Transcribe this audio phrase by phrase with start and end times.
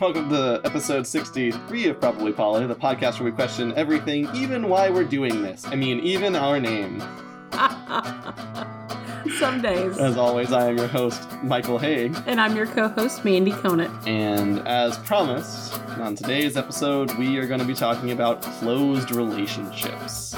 [0.00, 4.90] Welcome to episode 63 of Probably Polly, the podcast where we question everything, even why
[4.90, 5.64] we're doing this.
[5.66, 7.00] I mean, even our name.
[9.40, 9.98] Some days.
[9.98, 12.16] As always, I am your host, Michael Haig.
[12.26, 13.90] And I'm your co host, Mandy Conant.
[14.06, 20.32] And as promised, on today's episode, we are going to be talking about closed relationships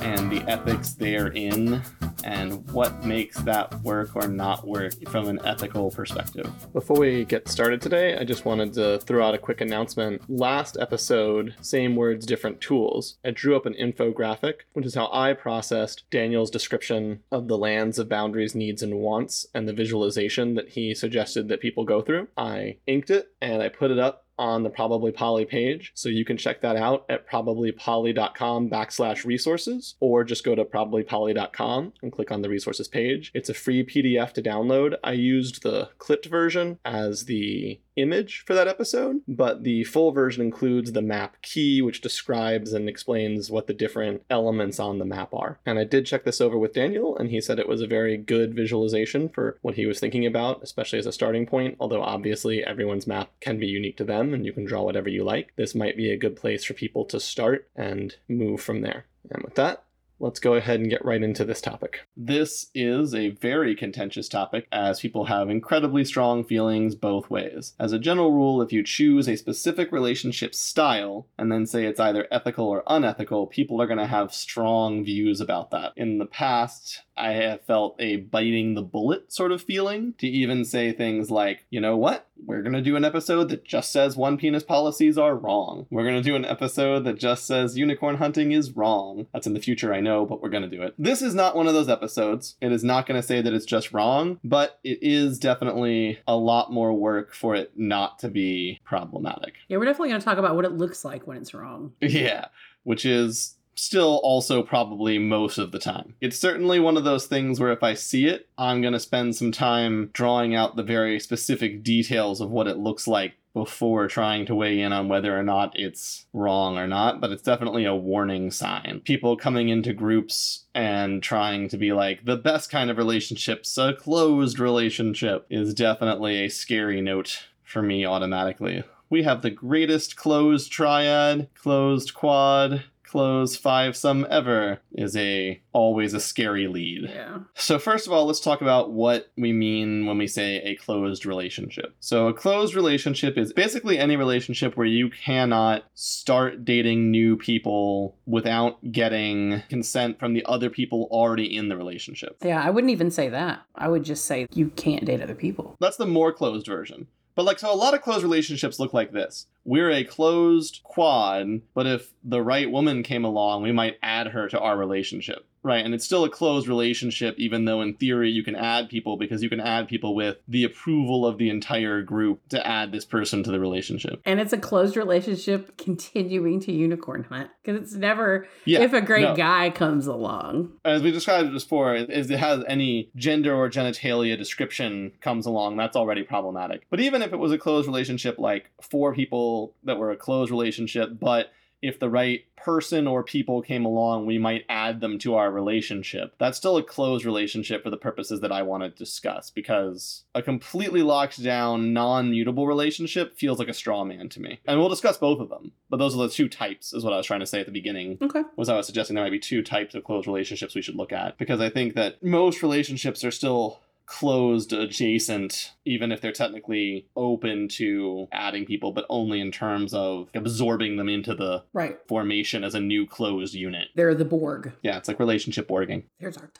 [0.00, 1.82] and the ethics therein
[2.26, 6.50] and what makes that work or not work from an ethical perspective.
[6.72, 10.22] Before we get started today, I just wanted to throw out a quick announcement.
[10.28, 13.16] Last episode, same words, different tools.
[13.24, 17.98] I drew up an infographic, which is how I processed Daniel's description of the lands
[17.98, 22.26] of boundaries, needs, and wants, and the visualization that he suggested that people go through.
[22.36, 25.92] I inked it and I put it up on the Probably Polly page.
[25.94, 31.92] So you can check that out at probablypolly.com backslash resources, or just go to probablypolly.com
[32.02, 33.30] and click on the resources page.
[33.34, 34.96] It's a free PDF to download.
[35.02, 40.42] I used the clipped version as the image for that episode, but the full version
[40.42, 45.32] includes the map key, which describes and explains what the different elements on the map
[45.32, 45.58] are.
[45.66, 48.16] And I did check this over with Daniel, and he said it was a very
[48.16, 52.64] good visualization for what he was thinking about, especially as a starting point, although obviously
[52.64, 55.52] everyone's map can be unique to them and you can draw whatever you like.
[55.56, 59.06] This might be a good place for people to start and move from there.
[59.30, 59.84] And with that,
[60.18, 62.00] let's go ahead and get right into this topic.
[62.16, 67.74] This is a very contentious topic, as people have incredibly strong feelings both ways.
[67.78, 72.00] As a general rule, if you choose a specific relationship style and then say it's
[72.00, 75.92] either ethical or unethical, people are going to have strong views about that.
[75.96, 80.64] In the past, I have felt a biting the bullet sort of feeling to even
[80.64, 82.28] say things like, you know what?
[82.44, 85.86] We're going to do an episode that just says one penis policies are wrong.
[85.90, 89.26] We're going to do an episode that just says unicorn hunting is wrong.
[89.32, 90.94] That's in the future, I know, but we're going to do it.
[90.98, 92.56] This is not one of those episodes.
[92.60, 96.36] It is not going to say that it's just wrong, but it is definitely a
[96.36, 99.54] lot more work for it not to be problematic.
[99.68, 101.92] Yeah, we're definitely going to talk about what it looks like when it's wrong.
[102.16, 102.46] Yeah,
[102.84, 106.14] which is still also probably most of the time.
[106.20, 109.36] It's certainly one of those things where if I see it, I'm going to spend
[109.36, 114.44] some time drawing out the very specific details of what it looks like before trying
[114.44, 117.94] to weigh in on whether or not it's wrong or not, but it's definitely a
[117.94, 119.00] warning sign.
[119.04, 123.94] People coming into groups and trying to be like, the best kind of relationships, a
[123.94, 128.84] closed relationship, is definitely a scary note for me automatically.
[129.08, 136.14] We have the greatest closed triad, closed quad, close five some ever is a always
[136.14, 137.08] a scary lead.
[137.08, 137.38] Yeah.
[137.54, 141.26] So first of all, let's talk about what we mean when we say a closed
[141.26, 141.94] relationship.
[142.00, 148.16] So a closed relationship is basically any relationship where you cannot start dating new people
[148.26, 152.36] without getting consent from the other people already in the relationship.
[152.44, 153.62] Yeah, I wouldn't even say that.
[153.74, 155.76] I would just say you can't date other people.
[155.80, 157.06] That's the more closed version.
[157.36, 159.46] But like, so a lot of closed relationships look like this.
[159.64, 164.48] We're a closed quad, but if the right woman came along, we might add her
[164.48, 165.44] to our relationship.
[165.66, 165.84] Right.
[165.84, 169.42] And it's still a closed relationship, even though in theory you can add people because
[169.42, 173.42] you can add people with the approval of the entire group to add this person
[173.42, 174.22] to the relationship.
[174.24, 179.00] And it's a closed relationship continuing to unicorn hunt because it's never yeah, if a
[179.00, 179.34] great no.
[179.34, 180.70] guy comes along.
[180.84, 185.76] As we described just before, if it has any gender or genitalia description comes along,
[185.76, 186.86] that's already problematic.
[186.90, 190.52] But even if it was a closed relationship, like four people that were a closed
[190.52, 191.50] relationship, but
[191.82, 196.34] if the right person or people came along, we might add them to our relationship.
[196.38, 200.42] That's still a closed relationship for the purposes that I want to discuss because a
[200.42, 204.58] completely locked down, non mutable relationship feels like a straw man to me.
[204.66, 207.18] And we'll discuss both of them, but those are the two types, is what I
[207.18, 208.18] was trying to say at the beginning.
[208.20, 208.42] Okay.
[208.56, 211.12] Was I was suggesting there might be two types of closed relationships we should look
[211.12, 217.06] at because I think that most relationships are still closed adjacent, even if they're technically
[217.16, 222.64] open to adding people, but only in terms of absorbing them into the right formation
[222.64, 223.88] as a new closed unit.
[223.94, 224.72] They're the Borg.
[224.82, 226.04] Yeah, it's like relationship Borging.
[226.20, 226.50] There's our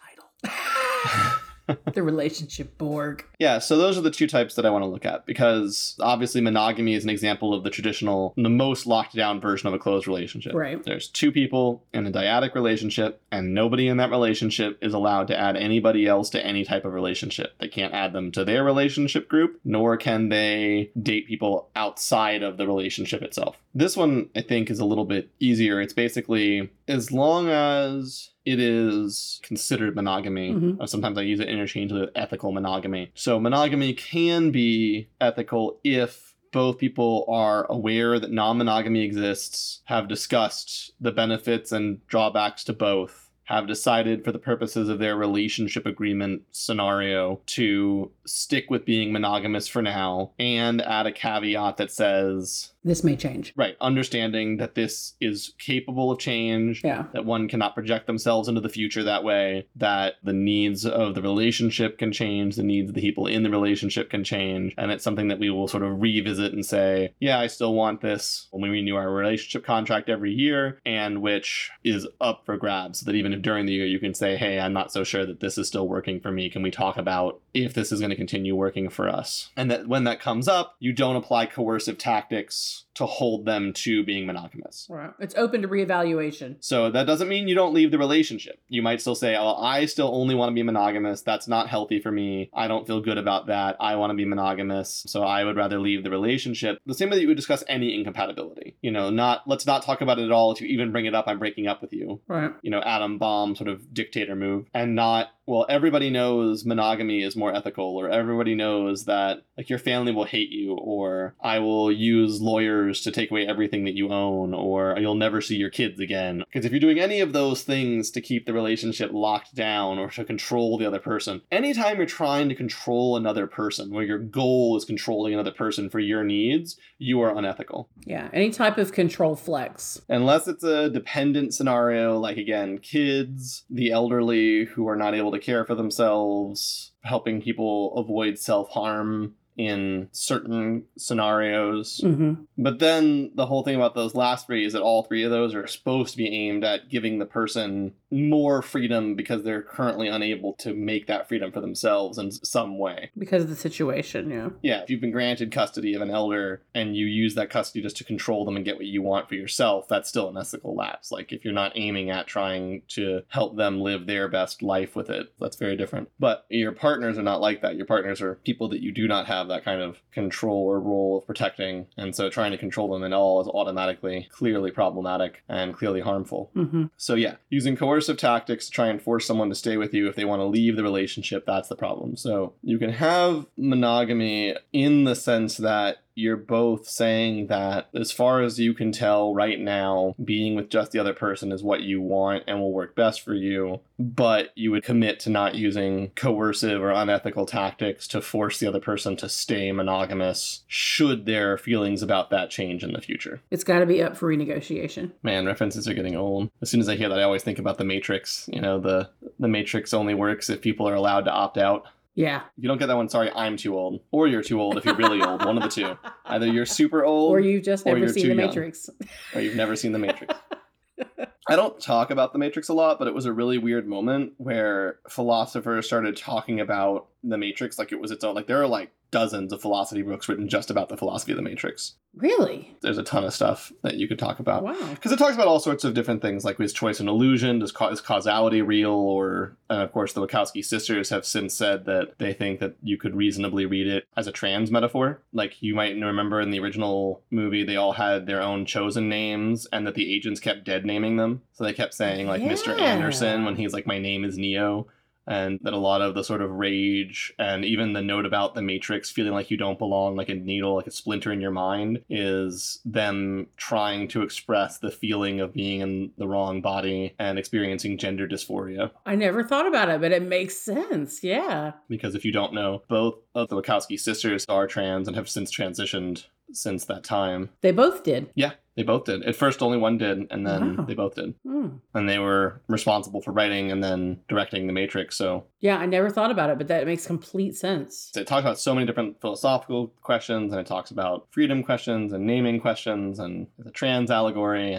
[0.42, 1.36] title.
[1.92, 3.24] the relationship Borg.
[3.38, 6.40] Yeah, so those are the two types that I want to look at because obviously
[6.40, 10.06] monogamy is an example of the traditional, the most locked down version of a closed
[10.06, 10.54] relationship.
[10.54, 10.82] Right.
[10.82, 15.38] There's two people in a dyadic relationship, and nobody in that relationship is allowed to
[15.38, 17.54] add anybody else to any type of relationship.
[17.58, 22.56] They can't add them to their relationship group, nor can they date people outside of
[22.56, 23.56] the relationship itself.
[23.74, 25.80] This one, I think, is a little bit easier.
[25.80, 30.52] It's basically as long as it is considered monogamy.
[30.52, 30.84] Mm-hmm.
[30.86, 33.10] Sometimes I use it interchangeably with ethical monogamy.
[33.14, 40.08] So monogamy can be ethical if both people are aware that non monogamy exists, have
[40.08, 45.86] discussed the benefits and drawbacks to both, have decided for the purposes of their relationship
[45.86, 52.72] agreement scenario to stick with being monogamous for now and add a caveat that says
[52.86, 53.52] this may change.
[53.56, 53.76] Right.
[53.80, 56.82] Understanding that this is capable of change.
[56.84, 57.06] Yeah.
[57.12, 59.66] That one cannot project themselves into the future that way.
[59.74, 62.56] That the needs of the relationship can change.
[62.56, 64.72] The needs of the people in the relationship can change.
[64.78, 68.00] And it's something that we will sort of revisit and say, yeah, I still want
[68.00, 73.00] this when we renew our relationship contract every year, and which is up for grabs.
[73.00, 75.26] So that even if during the year you can say, hey, I'm not so sure
[75.26, 78.10] that this is still working for me, can we talk about if this is going
[78.10, 79.50] to continue working for us?
[79.56, 84.04] And that when that comes up, you don't apply coercive tactics to hold them to
[84.04, 84.86] being monogamous.
[84.90, 85.10] Right.
[85.20, 86.56] It's open to reevaluation.
[86.60, 88.60] So that doesn't mean you don't leave the relationship.
[88.68, 91.22] You might still say, "Oh, I still only want to be monogamous.
[91.22, 92.50] That's not healthy for me.
[92.54, 93.76] I don't feel good about that.
[93.80, 97.16] I want to be monogamous, so I would rather leave the relationship." The same way
[97.16, 98.76] that you would discuss any incompatibility.
[98.82, 100.52] You know, not let's not talk about it at all.
[100.52, 102.20] If you even bring it up, I'm breaking up with you.
[102.28, 102.52] Right.
[102.62, 107.36] You know, atom bomb sort of dictator move, and not well, everybody knows monogamy is
[107.36, 111.90] more ethical, or everybody knows that like your family will hate you, or I will
[111.92, 116.00] use lawyers to take away everything that you own, or you'll never see your kids
[116.00, 116.42] again.
[116.46, 120.10] Because if you're doing any of those things to keep the relationship locked down or
[120.10, 124.76] to control the other person, anytime you're trying to control another person, where your goal
[124.76, 127.88] is controlling another person for your needs, you are unethical.
[128.04, 130.00] Yeah, any type of control flex.
[130.08, 135.38] Unless it's a dependent scenario, like again, kids, the elderly who are not able to
[135.38, 142.00] care for themselves, helping people avoid self harm in certain scenarios.
[142.04, 142.44] Mm-hmm.
[142.58, 145.54] But then the whole thing about those last three is that all three of those
[145.54, 150.52] are supposed to be aimed at giving the person more freedom because they're currently unable
[150.54, 153.10] to make that freedom for themselves in some way.
[153.18, 154.50] Because of the situation, yeah.
[154.62, 157.96] Yeah, if you've been granted custody of an elder and you use that custody just
[157.96, 161.10] to control them and get what you want for yourself, that's still an ethical lapse.
[161.10, 165.10] Like if you're not aiming at trying to help them live their best life with
[165.10, 166.08] it, that's very different.
[166.18, 167.76] But your partners are not like that.
[167.76, 171.18] Your partners are people that you do not have that kind of control or role
[171.18, 171.86] of protecting.
[171.96, 176.50] And so trying to control them in all is automatically clearly problematic and clearly harmful.
[176.56, 176.84] Mm-hmm.
[176.96, 180.16] So yeah, using coercive tactics to try and force someone to stay with you if
[180.16, 182.16] they want to leave the relationship, that's the problem.
[182.16, 188.40] So you can have monogamy in the sense that you're both saying that as far
[188.40, 192.00] as you can tell right now, being with just the other person is what you
[192.00, 196.80] want and will work best for you, but you would commit to not using coercive
[196.82, 202.30] or unethical tactics to force the other person to stay monogamous should their feelings about
[202.30, 203.42] that change in the future.
[203.50, 205.12] It's got to be up for renegotiation.
[205.22, 206.50] Man, references are getting old.
[206.62, 208.48] As soon as I hear that, I always think about the Matrix.
[208.50, 211.86] You know, the the Matrix only works if people are allowed to opt out.
[212.16, 212.38] Yeah.
[212.56, 214.00] If you don't get that one, sorry, I'm too old.
[214.10, 215.44] Or you're too old if you're really old.
[215.44, 215.96] One of the two.
[216.24, 218.36] Either you're super old or you've just never seen The young.
[218.38, 218.88] Matrix.
[219.34, 220.34] or you've never seen The Matrix.
[221.48, 224.32] I don't talk about The Matrix a lot, but it was a really weird moment
[224.38, 228.34] where philosophers started talking about The Matrix like it was its own.
[228.34, 231.42] Like there are like dozens of philosophy books written just about the philosophy of the
[231.42, 231.94] Matrix.
[232.14, 232.76] Really?
[232.82, 234.62] There's a ton of stuff that you could talk about.
[234.62, 234.90] Wow.
[234.90, 237.58] Because it talks about all sorts of different things, like is choice an illusion?
[237.58, 238.92] Does is causality real?
[238.92, 242.98] Or, and of course, the Wachowski sisters have since said that they think that you
[242.98, 245.22] could reasonably read it as a trans metaphor.
[245.32, 249.66] Like you might remember in the original movie, they all had their own chosen names,
[249.72, 251.40] and that the agents kept dead naming them.
[251.52, 252.52] So they kept saying like yeah.
[252.52, 252.78] Mr.
[252.78, 254.88] Anderson when he's like, "My name is Neo."
[255.26, 258.62] And that a lot of the sort of rage and even the note about the
[258.62, 262.02] matrix feeling like you don't belong like a needle like a splinter in your mind
[262.08, 267.98] is them trying to express the feeling of being in the wrong body and experiencing
[267.98, 268.90] gender dysphoria.
[269.04, 271.22] I never thought about it but it makes sense.
[271.22, 271.72] Yeah.
[271.88, 275.54] Because if you don't know both of the wachowski sisters are trans and have since
[275.54, 277.50] transitioned since that time.
[277.60, 278.30] They both did.
[278.34, 279.22] Yeah, they both did.
[279.24, 280.84] At first, only one did, and then wow.
[280.84, 281.34] they both did.
[281.46, 281.80] Mm.
[281.94, 285.16] And they were responsible for writing and then directing The Matrix.
[285.16, 288.10] So yeah, I never thought about it, but that makes complete sense.
[288.16, 292.26] It talks about so many different philosophical questions, and it talks about freedom questions and
[292.26, 294.78] naming questions, and the trans allegory.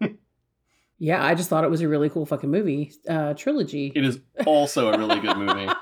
[0.98, 3.92] yeah, I just thought it was a really cool fucking movie uh, trilogy.
[3.94, 5.72] It is also a really good movie.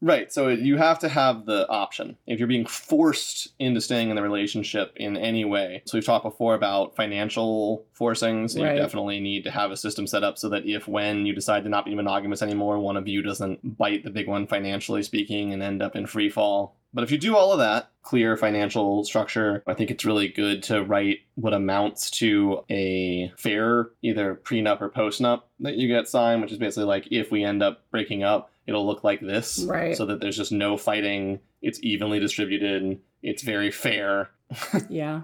[0.00, 0.32] Right.
[0.32, 4.22] So you have to have the option if you're being forced into staying in the
[4.22, 5.82] relationship in any way.
[5.86, 8.48] So we've talked before about financial forcing.
[8.48, 8.74] So right.
[8.74, 11.64] you definitely need to have a system set up so that if when you decide
[11.64, 15.52] to not be monogamous anymore, one of you doesn't bite the big one financially speaking
[15.52, 16.76] and end up in free fall.
[16.92, 20.62] But if you do all of that, clear financial structure, I think it's really good
[20.64, 26.40] to write what amounts to a fair either prenup or postnup that you get signed,
[26.40, 29.64] which is basically like if we end up breaking up, it'll look like this.
[29.66, 29.96] Right.
[29.96, 31.40] So that there's just no fighting.
[31.62, 33.00] It's evenly distributed.
[33.22, 34.30] It's very fair.
[34.88, 35.22] yeah.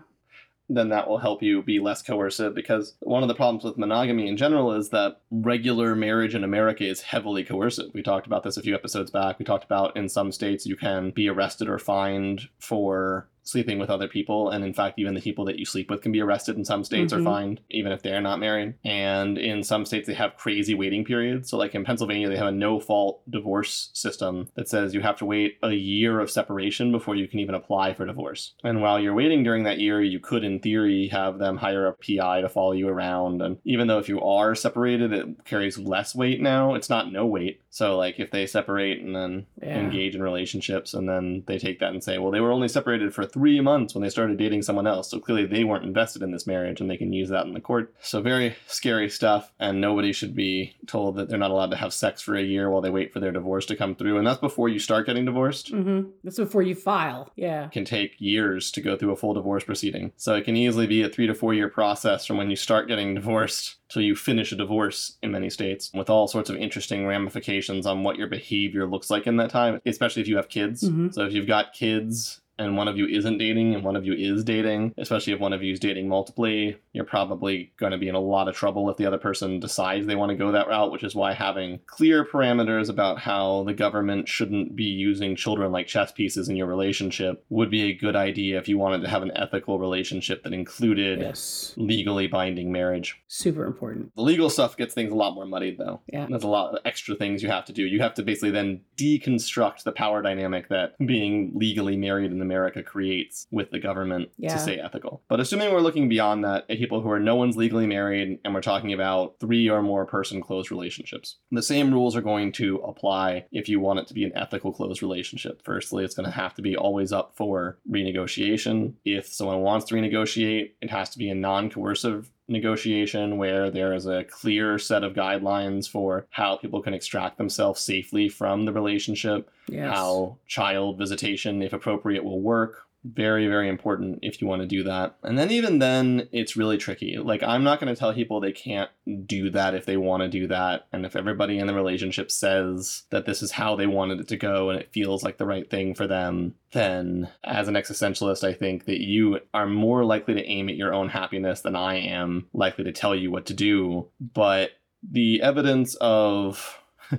[0.69, 4.27] then that will help you be less coercive because one of the problems with monogamy
[4.27, 7.93] in general is that regular marriage in America is heavily coercive.
[7.95, 9.39] We talked about this a few episodes back.
[9.39, 13.91] We talked about in some states you can be arrested or fined for sleeping with
[13.91, 14.51] other people.
[14.51, 16.85] And in fact, even the people that you sleep with can be arrested in some
[16.85, 17.27] states mm-hmm.
[17.27, 18.75] or fined, even if they're not married.
[18.85, 21.51] And in some states, they have crazy waiting periods.
[21.51, 25.19] So, like in Pennsylvania, they have a no fault divorce system that says you have
[25.19, 28.55] to wait a year of separation before you can even apply for divorce.
[28.65, 31.93] And while you're waiting during that year, you could, in theory, have them hire a
[31.93, 33.43] PI to follow you around.
[33.43, 37.27] And even though if you are separated, it carries less weight now, it's not no
[37.27, 37.61] weight.
[37.71, 39.79] So, like if they separate and then yeah.
[39.79, 43.15] engage in relationships, and then they take that and say, well, they were only separated
[43.15, 45.11] for three months when they started dating someone else.
[45.11, 47.61] So clearly they weren't invested in this marriage and they can use that in the
[47.61, 47.95] court.
[48.01, 49.53] So very scary stuff.
[49.59, 52.71] And nobody should be told that they're not allowed to have sex for a year
[52.71, 54.19] while they wait for their divorce to come through.
[54.19, 55.73] And that's before you start getting divorced.
[55.73, 56.11] Mm-hmm.
[56.25, 57.31] That's before you file.
[57.37, 57.67] Yeah.
[57.67, 60.13] It can take years to go through a full divorce proceeding.
[60.17, 62.89] So it can easily be a three to four year process from when you start
[62.89, 67.07] getting divorced till you finish a divorce in many states with all sorts of interesting
[67.07, 70.83] ramifications on what your behavior looks like in that time, especially if you have kids.
[70.83, 71.11] Mm-hmm.
[71.11, 74.13] So if you've got kids and one of you isn't dating and one of you
[74.13, 78.09] is dating, especially if one of you is dating multiply, you're probably going to be
[78.09, 80.69] in a lot of trouble if the other person decides they want to go that
[80.69, 85.73] route, which is why having clear parameters about how the government shouldn't be using children
[85.73, 89.09] like chess pieces in your relationship would be a good idea if you wanted to
[89.09, 91.75] have an ethical relationship that included yes.
[91.77, 93.21] legally binding marriage.
[93.29, 94.15] Super important.
[94.15, 96.01] The legal stuff gets things a lot more muddied, though.
[96.13, 96.27] Yeah.
[96.29, 97.85] There's a lot of extra things you have to do.
[97.85, 102.83] You have to basically then deconstruct the power dynamic that being legally married in America
[102.83, 104.55] creates with the government yeah.
[104.55, 105.23] to stay ethical.
[105.29, 108.61] But assuming we're looking beyond that, people who are no one's legally married, and we're
[108.61, 113.47] talking about three or more person close relationships, the same rules are going to apply
[113.53, 115.63] if you want it to be an ethical closed relationship.
[115.65, 118.95] Firstly, it's going to have to be always up for renegotiation.
[119.05, 123.93] If someone wants to renegotiate, it has to be a non coercive negotiation where there
[123.95, 128.73] is a clear set of guidelines for how people can extract themselves safely from the
[128.73, 129.93] relationship, yes.
[129.93, 134.85] how child visitation, if appropriate, will work, very very important if you want to do
[134.85, 135.17] that.
[135.23, 137.19] And then even then it's really tricky.
[137.19, 138.91] Like i'm not going to tell people they can't
[139.27, 140.87] do that if they want to do that.
[140.93, 144.37] And if everybody in the relationship says that this is how they wanted it to
[144.37, 148.53] go and it feels like the right thing for them then as an existentialist i
[148.55, 152.47] think that you are more likely to aim at your own happiness than i am
[152.55, 154.09] likely to tell you what to do.
[154.21, 154.71] But
[155.03, 156.79] the evidence of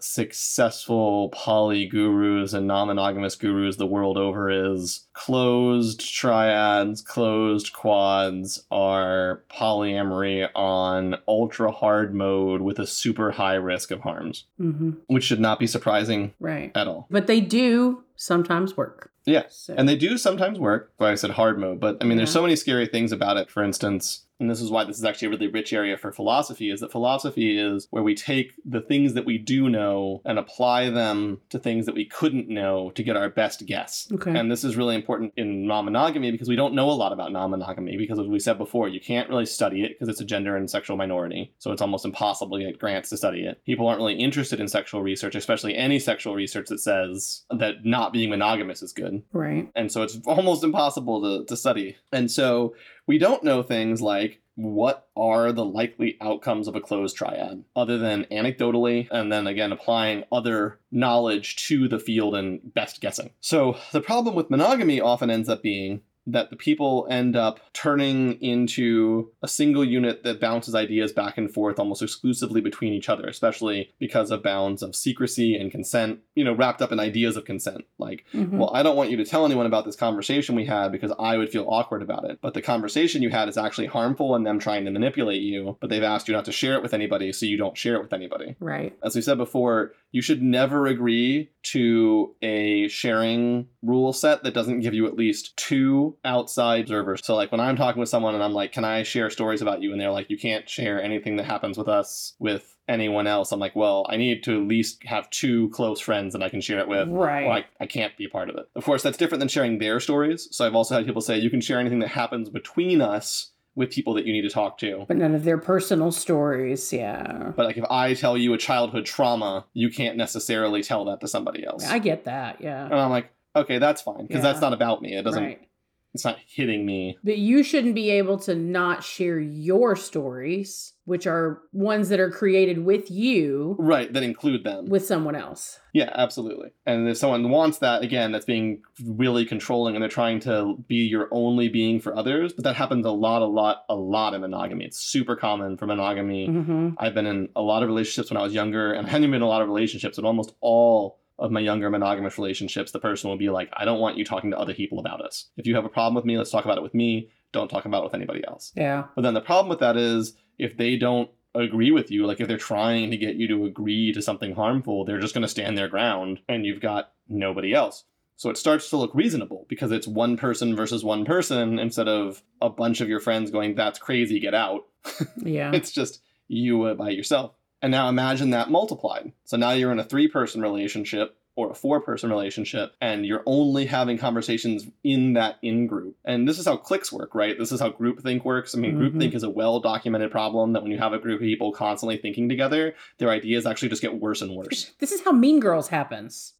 [0.00, 9.42] successful poly gurus and non-monogamous gurus the world over is closed triads closed quads are
[9.50, 14.90] polyamory on ultra hard mode with a super high risk of harms mm-hmm.
[15.06, 19.74] which should not be surprising right at all but they do sometimes work yeah so.
[19.76, 22.16] and they do sometimes work why i said hard mode but i mean yeah.
[22.18, 25.04] there's so many scary things about it for instance and this is why this is
[25.04, 28.80] actually a really rich area for philosophy is that philosophy is where we take the
[28.80, 33.02] things that we do know and apply them to things that we couldn't know to
[33.02, 34.08] get our best guess.
[34.12, 34.36] Okay.
[34.38, 37.96] and this is really important in non-monogamy because we don't know a lot about non-monogamy
[37.96, 40.70] because as we said before you can't really study it because it's a gender and
[40.70, 41.52] sexual minority.
[41.58, 43.62] So it's almost impossible to get grants to study it.
[43.64, 48.12] People aren't really interested in sexual research especially any sexual research that says that not
[48.12, 49.22] being monogamous is good.
[49.32, 49.70] Right.
[49.74, 51.96] And so it's almost impossible to, to study.
[52.12, 52.74] And so
[53.06, 57.96] we don't know things like what are the likely outcomes of a closed triad other
[57.96, 63.30] than anecdotally and then again applying other knowledge to the field and best guessing.
[63.40, 68.40] So the problem with monogamy often ends up being that the people end up turning
[68.42, 73.26] into a single unit that bounces ideas back and forth almost exclusively between each other,
[73.26, 77.44] especially because of bounds of secrecy and consent, you know, wrapped up in ideas of
[77.44, 77.84] consent.
[77.98, 78.58] Like, mm-hmm.
[78.58, 81.36] well, I don't want you to tell anyone about this conversation we had because I
[81.36, 82.38] would feel awkward about it.
[82.40, 85.90] But the conversation you had is actually harmful and them trying to manipulate you, but
[85.90, 88.12] they've asked you not to share it with anybody, so you don't share it with
[88.12, 88.56] anybody.
[88.60, 88.96] Right.
[89.02, 94.80] As we said before, you should never agree to a sharing rule set that doesn't
[94.80, 97.20] give you at least two outside observers.
[97.24, 99.82] So, like when I'm talking with someone and I'm like, Can I share stories about
[99.82, 99.92] you?
[99.92, 103.52] And they're like, You can't share anything that happens with us with anyone else.
[103.52, 106.60] I'm like, Well, I need to at least have two close friends that I can
[106.60, 107.08] share it with.
[107.08, 107.64] Right.
[107.80, 108.66] I, I can't be a part of it.
[108.74, 110.48] Of course, that's different than sharing their stories.
[110.50, 113.90] So, I've also had people say, You can share anything that happens between us with
[113.90, 115.04] people that you need to talk to.
[115.06, 117.52] But none of their personal stories, yeah.
[117.56, 121.28] But like if I tell you a childhood trauma, you can't necessarily tell that to
[121.28, 121.86] somebody else.
[121.86, 122.84] I get that, yeah.
[122.84, 124.50] And I'm like, okay, that's fine because yeah.
[124.50, 125.16] that's not about me.
[125.16, 125.42] It doesn't.
[125.42, 125.69] Right.
[126.12, 127.18] It's not hitting me.
[127.22, 132.30] But you shouldn't be able to not share your stories, which are ones that are
[132.30, 133.76] created with you.
[133.78, 134.86] Right, that include them.
[134.86, 135.78] With someone else.
[135.92, 136.70] Yeah, absolutely.
[136.84, 140.96] And if someone wants that, again, that's being really controlling and they're trying to be
[140.96, 142.52] your only being for others.
[142.52, 144.86] But that happens a lot, a lot, a lot in monogamy.
[144.86, 146.48] It's super common for monogamy.
[146.48, 146.90] Mm-hmm.
[146.98, 149.36] I've been in a lot of relationships when I was younger and I haven't been
[149.36, 153.30] in a lot of relationships, but almost all of my younger monogamous relationships, the person
[153.30, 155.46] will be like, I don't want you talking to other people about us.
[155.56, 157.30] If you have a problem with me, let's talk about it with me.
[157.52, 158.72] Don't talk about it with anybody else.
[158.76, 159.04] Yeah.
[159.16, 162.46] But then the problem with that is if they don't agree with you, like if
[162.46, 165.76] they're trying to get you to agree to something harmful, they're just going to stand
[165.76, 168.04] their ground and you've got nobody else.
[168.36, 172.42] So it starts to look reasonable because it's one person versus one person instead of
[172.62, 174.82] a bunch of your friends going, that's crazy, get out.
[175.42, 175.72] Yeah.
[175.72, 177.52] it's just you by yourself.
[177.82, 179.32] And now imagine that multiplied.
[179.44, 183.42] So now you're in a three person relationship or a four person relationship and you're
[183.44, 186.16] only having conversations in that in group.
[186.24, 187.58] And this is how cliques work, right?
[187.58, 188.74] This is how groupthink works.
[188.74, 189.18] I mean, mm-hmm.
[189.18, 192.16] groupthink is a well documented problem that when you have a group of people constantly
[192.16, 194.92] thinking together, their ideas actually just get worse and worse.
[195.00, 196.54] This is how Mean Girls happens.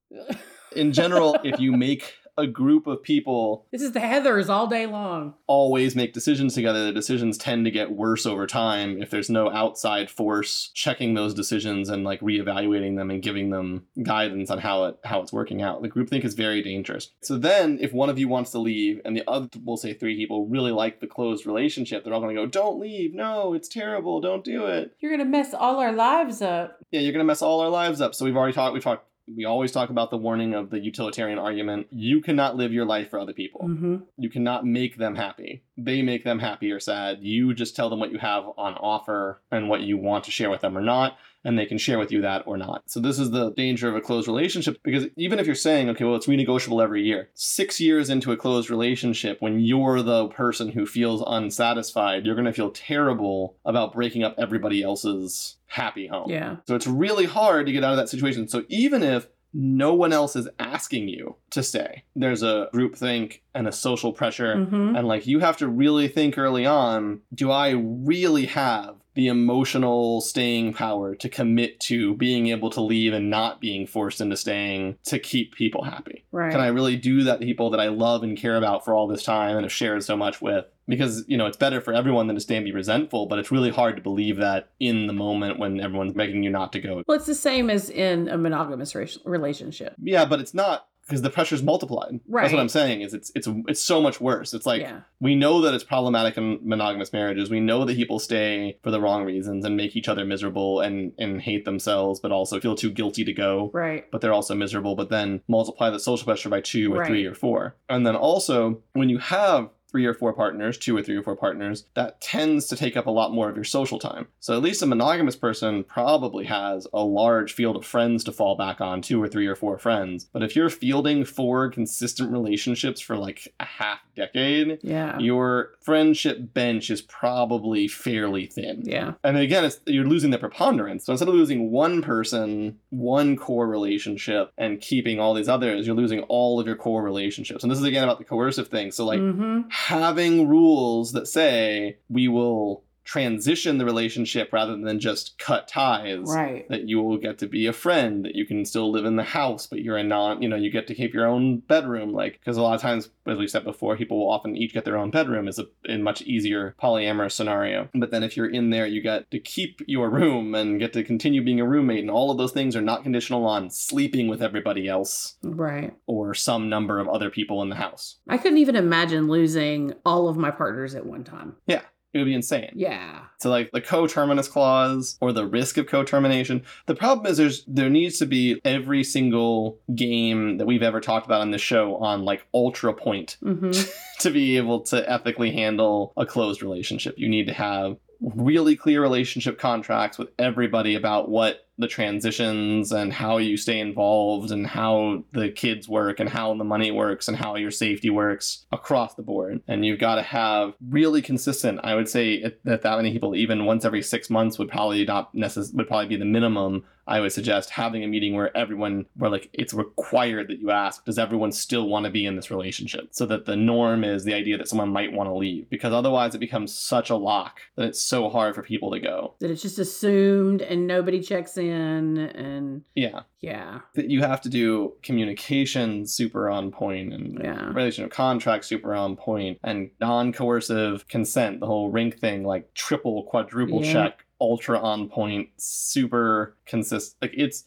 [0.75, 3.67] in general, if you make a group of people.
[3.71, 5.35] This is the Heathers all day long.
[5.47, 6.85] Always make decisions together.
[6.85, 11.35] The decisions tend to get worse over time if there's no outside force checking those
[11.35, 15.63] decisions and like reevaluating them and giving them guidance on how it how it's working
[15.63, 15.83] out.
[15.83, 17.11] The groupthink is very dangerous.
[17.23, 20.17] So then, if one of you wants to leave and the other, we'll say three
[20.17, 23.15] people, really like the closed relationship, they're all going to go, "Don't leave!
[23.15, 24.21] No, it's terrible!
[24.21, 24.97] Don't do it!
[25.01, 27.69] You're going to mess all our lives up." Yeah, you're going to mess all our
[27.69, 28.15] lives up.
[28.15, 28.75] So we've already talked.
[28.75, 29.07] We talked
[29.37, 31.87] we always talk about the warning of the utilitarian argument.
[31.91, 33.63] You cannot live your life for other people.
[33.63, 33.97] Mm-hmm.
[34.17, 35.63] You cannot make them happy.
[35.77, 37.19] They make them happy or sad.
[37.21, 40.51] You just tell them what you have on offer and what you want to share
[40.51, 42.83] with them or not and they can share with you that or not.
[42.87, 46.05] So this is the danger of a closed relationship because even if you're saying, okay,
[46.05, 50.71] well, it's renegotiable every year, six years into a closed relationship, when you're the person
[50.71, 56.31] who feels unsatisfied, you're going to feel terrible about breaking up everybody else's happy home.
[56.31, 56.57] Yeah.
[56.67, 58.49] So it's really hard to get out of that situation.
[58.49, 62.05] So even if no one else is asking you to stay.
[62.15, 64.55] There's a group think and a social pressure.
[64.55, 64.97] Mm-hmm.
[64.97, 70.21] And like you have to really think early on do I really have the emotional
[70.21, 74.97] staying power to commit to being able to leave and not being forced into staying
[75.05, 76.25] to keep people happy?
[76.33, 76.52] Right.
[76.52, 79.06] Can I really do that to people that I love and care about for all
[79.06, 80.65] this time and have shared so much with?
[80.89, 83.52] Because, you know, it's better for everyone than to stay and be resentful, but it's
[83.52, 87.04] really hard to believe that in the moment when everyone's begging you not to go.
[87.06, 89.95] Well, it's the same as in a monogamous relationship.
[90.02, 92.21] Yeah, but it's not because the pressure's multiplied.
[92.29, 92.43] Right.
[92.43, 93.01] That's what I'm saying.
[93.01, 94.55] Is it's it's it's so much worse.
[94.55, 95.01] It's like yeah.
[95.21, 97.51] we know that it's problematic in monogamous marriages.
[97.51, 101.13] We know that people stay for the wrong reasons and make each other miserable and
[101.19, 103.71] and hate themselves, but also feel too guilty to go.
[103.75, 104.09] Right.
[104.13, 104.95] But they're also miserable.
[104.95, 107.09] But then multiply the social pressure by two or right.
[107.09, 111.03] three or four, and then also when you have three or four partners, two or
[111.03, 113.99] three or four partners, that tends to take up a lot more of your social
[113.99, 114.29] time.
[114.41, 118.57] So at least a monogamous person probably has a large field of friends to fall
[118.57, 120.25] back on, two or three or four friends.
[120.33, 125.19] But if you're fielding four consistent relationships for like a half decade, yeah.
[125.19, 128.83] your friendship bench is probably fairly thin.
[128.85, 129.15] Yeah.
[129.25, 131.06] And again, it's, you're losing the preponderance.
[131.06, 135.97] So instead of losing one person, one core relationship, and keeping all these others, you're
[135.97, 137.63] losing all of your core relationships.
[137.63, 138.93] And this is again about the coercive thing.
[138.93, 139.69] So like mm-hmm.
[139.71, 146.33] having rules that say we will transition the relationship rather than just cut ties.
[146.33, 146.69] Right.
[146.69, 149.25] That you will get to be a friend, that you can still live in the
[149.25, 152.13] house, but you're a non, you know, you get to keep your own bedroom.
[152.13, 154.85] Like, because a lot of times, as we said before, people will often each get
[154.85, 157.89] their own bedroom is a, a much easier polyamorous scenario.
[157.93, 161.03] But then if you're in there, you get to keep your room and get to
[161.03, 162.03] continue being a roommate.
[162.03, 165.37] And all of those things are not conditional on sleeping with everybody else.
[165.43, 165.93] Right.
[166.07, 168.21] Or some number of other people in the house.
[168.29, 171.57] I couldn't even imagine losing all of my partners at one time.
[171.67, 172.73] Yeah it would be insane.
[172.75, 173.21] Yeah.
[173.39, 176.65] So like the co-terminus clause or the risk of co-termination.
[176.87, 181.27] The problem is there's there needs to be every single game that we've ever talked
[181.27, 183.71] about on this show on like ultra point mm-hmm.
[184.21, 187.15] to be able to ethically handle a closed relationship.
[187.17, 193.13] You need to have really clear relationship contracts with everybody about what the transitions and
[193.13, 197.37] how you stay involved and how the kids work and how the money works and
[197.37, 199.63] how your safety works across the board.
[199.67, 201.80] And you've got to have really consistent.
[201.83, 205.35] I would say that that many people, even once every six months, would probably not
[205.35, 209.31] necess- would probably be the minimum I would suggest having a meeting where everyone, where
[209.31, 213.09] like it's required that you ask, does everyone still want to be in this relationship?
[213.11, 216.35] So that the norm is the idea that someone might want to leave, because otherwise
[216.35, 219.35] it becomes such a lock that it's so hard for people to go.
[219.41, 224.49] That it's just assumed and nobody checks in and yeah, yeah, that you have to
[224.49, 227.73] do communication super on point and yeah.
[227.73, 233.85] relationship contract super on point and non-coercive consent, the whole rink thing, like triple, quadruple
[233.85, 233.93] Yeah.
[233.93, 237.17] check, ultra on point, super consistent.
[237.23, 237.65] Like it's.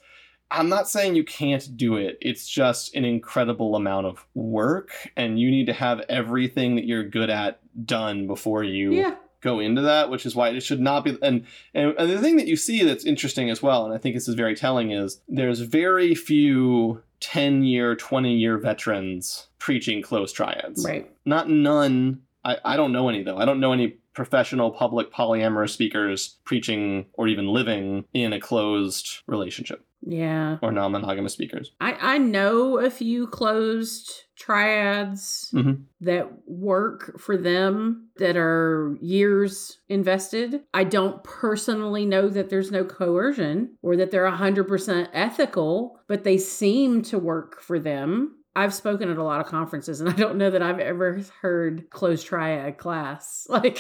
[0.52, 2.20] I'm not saying you can't do it.
[2.22, 7.04] It's just an incredible amount of work, and you need to have everything that you're
[7.04, 9.16] good at done before you Yeah.
[9.42, 11.18] go into that, which is why it should not be.
[11.24, 14.14] And, and and the thing that you see that's interesting as well, and I think
[14.14, 20.32] this is very telling, is there's very few ten year, twenty year veterans preaching close
[20.32, 20.86] triads.
[20.86, 21.10] Right.
[21.26, 22.22] Not none.
[22.46, 23.38] I, I don't know any though.
[23.38, 29.22] I don't know any professional public polyamorous speakers preaching or even living in a closed
[29.28, 30.58] relationship Yeah.
[30.62, 31.72] or non-monogamous speakers.
[31.82, 35.84] I, I know a few closed triads Mhm.
[36.02, 40.62] that work for them that are years invested.
[40.74, 46.38] I don't personally know that there's no coercion or that they're 100% ethical, but they
[46.38, 48.36] seem to work for them.
[48.56, 51.90] I've spoken at a lot of conferences and I don't know that I've ever heard
[51.90, 53.48] closed triad class.
[53.54, 53.80] Like,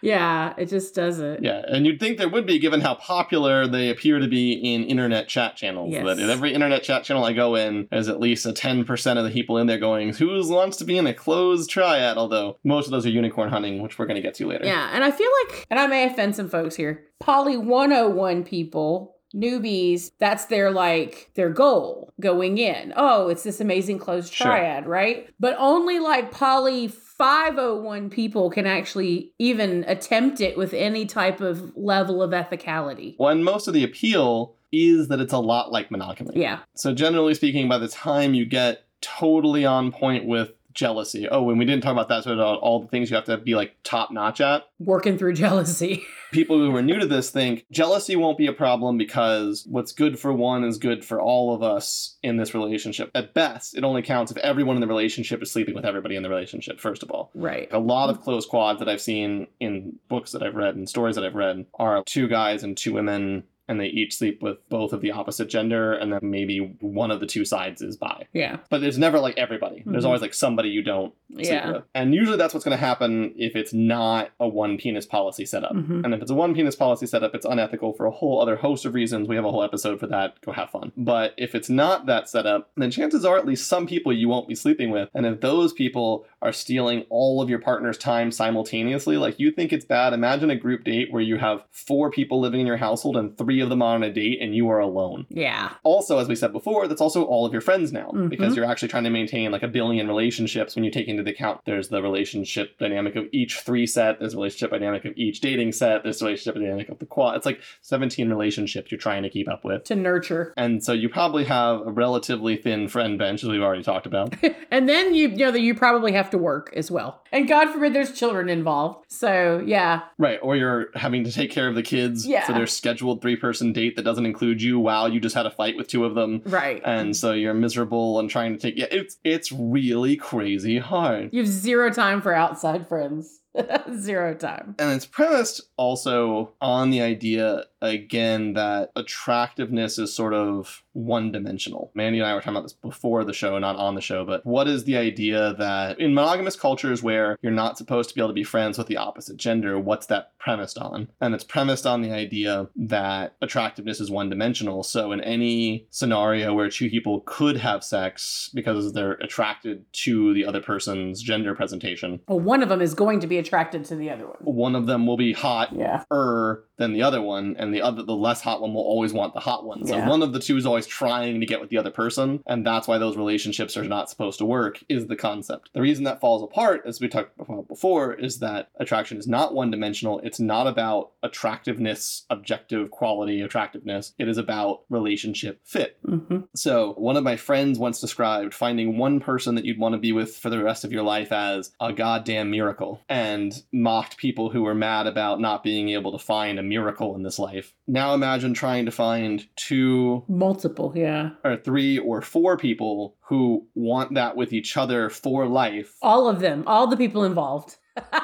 [0.00, 1.42] yeah, it just doesn't.
[1.42, 4.84] Yeah, and you'd think there would be, given how popular they appear to be in
[4.84, 5.92] internet chat channels.
[5.92, 6.04] Yes.
[6.04, 9.24] That in every internet chat channel I go in, there's at least a 10% of
[9.24, 12.16] the people in there going, who wants to be in a closed triad?
[12.16, 14.64] Although most of those are unicorn hunting, which we're going to get to later.
[14.64, 19.15] Yeah, and I feel like, and I may offend some folks here, Poly 101 people,
[19.34, 22.92] newbies, that's their like their goal going in.
[22.96, 24.46] Oh, it's this amazing closed Sure.
[24.48, 25.28] triad, right?
[25.38, 31.72] But only like Poly 501 people can actually even attempt it with any type of
[31.76, 33.16] level of ethicality.
[33.18, 36.40] Well, and most of the appeal is that it's a lot like monogamy.
[36.40, 36.58] Yeah.
[36.74, 41.58] So generally speaking, by the time you get totally on point with jealousy, oh, and
[41.58, 43.74] we didn't talk about that, so about all the things you have to be like
[43.82, 44.64] top notch at.
[44.78, 46.04] Working through jealousy.
[46.32, 50.18] people who are new to this think jealousy won't be a problem because what's good
[50.18, 53.10] for one is good for all of us in this relationship.
[53.14, 56.22] At best, it only counts if everyone in the relationship is sleeping with everybody in
[56.22, 57.30] the relationship, first of all.
[57.34, 57.68] right.
[57.72, 61.16] A lot of close quads that I've seen in books that I've read and stories
[61.16, 64.92] that I've read are two guys and two women, and they each sleep with both
[64.92, 68.26] of the opposite gender, and then maybe one of the two sides is bi.
[68.32, 68.58] Yeah.
[68.70, 69.82] But there's never like everybody.
[69.84, 70.06] There's Mhm.
[70.06, 71.72] always like somebody you don't sleep Yeah.
[71.72, 71.82] with.
[71.94, 75.74] And usually that's what's going to happen if it's not a one penis policy setup.
[75.74, 76.04] Mhm.
[76.04, 78.84] And if it's a one penis policy setup, it's unethical for a whole other host
[78.86, 79.28] of reasons.
[79.28, 80.40] We have a whole episode for that.
[80.42, 80.92] Go have fun.
[80.96, 84.48] But if it's not that setup, then chances are at least some people you won't
[84.48, 85.08] be sleeping with.
[85.14, 89.72] And if those people are stealing all of your partner's time simultaneously, like you think
[89.72, 93.16] it's bad, imagine a group date where you have four people living in your household
[93.16, 95.70] and three of them are on a date and you are alone Yeah.
[95.82, 98.28] also as we said before that's also all of your friends now Mhm.
[98.28, 101.60] because you're actually trying to maintain like a billion relationships when you take into account
[101.64, 105.72] there's the relationship dynamic of each three set there's the relationship dynamic of each dating
[105.72, 109.30] set there's the relationship dynamic of the quad it's like 17 relationships you're trying to
[109.30, 110.52] keep up with To nurture.
[110.56, 114.34] and so you probably have a relatively thin friend bench as we've already talked about
[114.70, 117.22] and then you, you know that you probably have to work as well.
[117.32, 119.04] And God forbid there's children involved.
[119.08, 120.02] So yeah.
[120.18, 122.44] right or you're having to take care of the kids Yeah.
[122.46, 125.50] for their scheduled three person date that doesn't include you while you just had a
[125.50, 126.80] fight with two of them Right.
[126.84, 131.40] and so you're miserable and trying to take yeah it's it's really crazy hard You
[131.42, 133.40] have zero time for outside friends.
[133.96, 134.74] zero time.
[134.78, 141.90] and it's premised also on the idea again that attractiveness is sort of one dimensional.
[141.94, 144.44] Mandy and I were talking about this before the show, not on the show, but
[144.46, 148.30] what is the idea that in monogamous cultures where you're not supposed to be able
[148.30, 151.08] to be friends with the opposite gender, what's that premised on?
[151.20, 154.82] And it's premised on the idea that attractiveness is one dimensional.
[154.82, 160.46] So in any scenario where two people could have sex because they're attracted to the
[160.46, 164.10] other person's gender presentation, Well, one of them is going to be attracted to the
[164.10, 164.36] other one.
[164.42, 166.04] one of them will be hot Yeah.
[166.12, 169.32] er than the other one, and the other the less hot one will always want
[169.34, 169.86] the hot one.
[169.86, 170.08] So Yeah.
[170.08, 172.86] one of the two is always trying to get with the other person, and that's
[172.86, 175.70] why those relationships are not supposed to work, is the concept.
[175.72, 179.54] The reason that falls apart, as we talked about before, is that attraction is not
[179.54, 180.18] one dimensional.
[180.20, 184.12] It's not about attractiveness, objective quality attractiveness.
[184.18, 185.96] It is about relationship fit.
[186.04, 189.98] hmm So, one of my friends once described finding one person that you'd want to
[189.98, 193.25] be with for the rest of your life as a goddamn miracle and
[193.72, 197.38] mocked people who were mad about not being able to find a miracle in this
[197.38, 197.74] life.
[197.86, 201.30] Now, imagine trying to find two Multiple, yeah.
[201.44, 205.96] or three or four people who want that with each other for life.
[206.02, 207.76] All of them, all the people involved.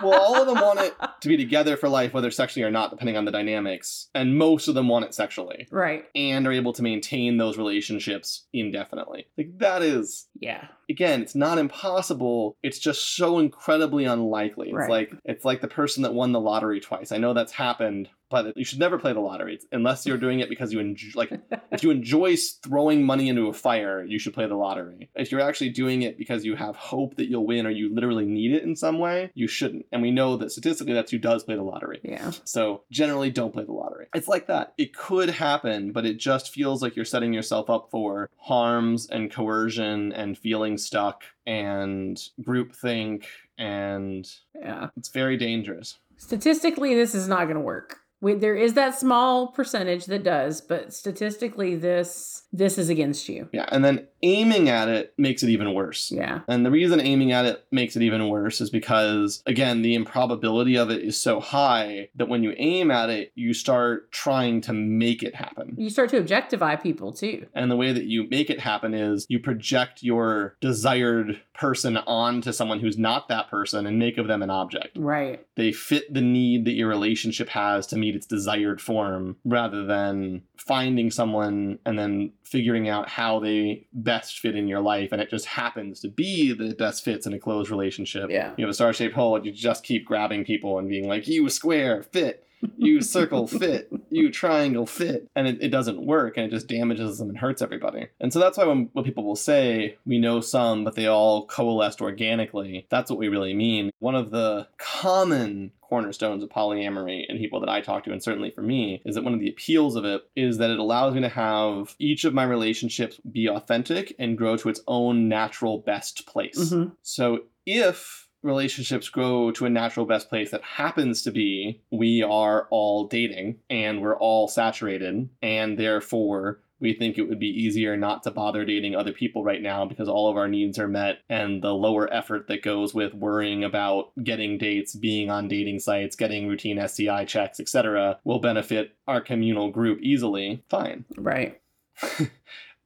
[0.03, 2.91] Well, all of them want it to be together for life, whether sexually or not,
[2.91, 4.09] depending on the dynamics.
[4.15, 6.05] And most of them want it sexually Right.
[6.15, 9.27] and are able to maintain those relationships indefinitely.
[9.39, 10.67] Like, that is, Yeah.
[10.91, 12.57] again, it's not impossible.
[12.63, 14.69] It's just so incredibly unlikely.
[14.69, 14.91] It's Right.
[14.91, 17.13] like, it's like the person that won the lottery twice.
[17.13, 20.49] I know that's happened, but you should never play the lottery unless you're doing it
[20.49, 21.31] because you enjoy, like,
[21.71, 25.11] if you enjoy throwing money into a fire, you should play the lottery.
[25.15, 28.25] If you're actually doing it because you have hope that you'll win or you literally
[28.25, 29.87] need it in some way, you shouldn't.
[29.93, 32.01] And we know that statistically that's who does play the lottery.
[32.03, 32.33] Yeah.
[32.45, 34.07] So generally don't play the lottery.
[34.15, 34.73] It's like that.
[34.79, 39.31] It could happen, but it just feels like you're setting yourself up for harms and
[39.31, 43.25] coercion and feeling stuck and groupthink
[43.59, 44.89] and Yeah.
[44.97, 45.99] it's very dangerous.
[46.17, 47.99] Statistically, this is not going to work.
[48.23, 53.49] We, there is that small percentage that does, but statistically, this this is against you.
[53.53, 56.13] Yeah, and then aiming at it makes it even worse.
[56.13, 56.41] Yeah.
[56.47, 60.77] And the reason aiming at it makes it even worse is because, again, the improbability
[60.77, 64.73] of it is so high that when you aim at it, you start trying to
[64.73, 65.75] make it happen.
[65.77, 67.47] You start to objectify people too.
[67.55, 72.53] And the way that you make it happen is you project your desired person onto
[72.53, 74.97] someone who's not that person and make of them an object.
[74.97, 75.45] Right.
[75.57, 80.43] They fit the need that your relationship has to meet its desired form rather than
[80.57, 85.11] finding someone and then figuring out how they best fit in your life.
[85.13, 88.31] And it just happens to be that it best fits in a closed relationship.
[88.31, 88.53] Yeah.
[88.57, 91.27] You have a star shaped hole and you just keep grabbing people and being like,
[91.27, 92.47] you a square, fit.
[92.83, 97.19] You circle fit, you triangle fit, and it, it doesn't work and it just damages
[97.19, 98.09] them and hurts everybody.
[98.21, 101.47] And so that's why when, when people will say, we know some, but they all
[101.47, 103.93] coalesced organically, that's what we really mean.
[104.01, 108.51] One of the common cornerstones of polyamory and people that I talk to, and certainly
[108.51, 111.21] for me, is that one of the appeals of it is that it allows me
[111.21, 116.27] to have each of my relationships be authentic and grow to its own natural best
[116.27, 116.71] place.
[116.71, 122.23] hmm So if relationships grow to a natural best place that happens to be we
[122.23, 127.97] are all dating and we're all saturated and therefore we think it would be easier
[127.97, 131.19] not to bother dating other people right now because all of our needs are met
[131.31, 136.17] and the lower effort that goes with worrying about getting dates, being on dating sites,
[136.17, 138.19] getting routine sci checks, etc.
[138.25, 140.65] will benefit our communal group easily.
[140.69, 141.05] Fine.
[141.17, 141.61] Right.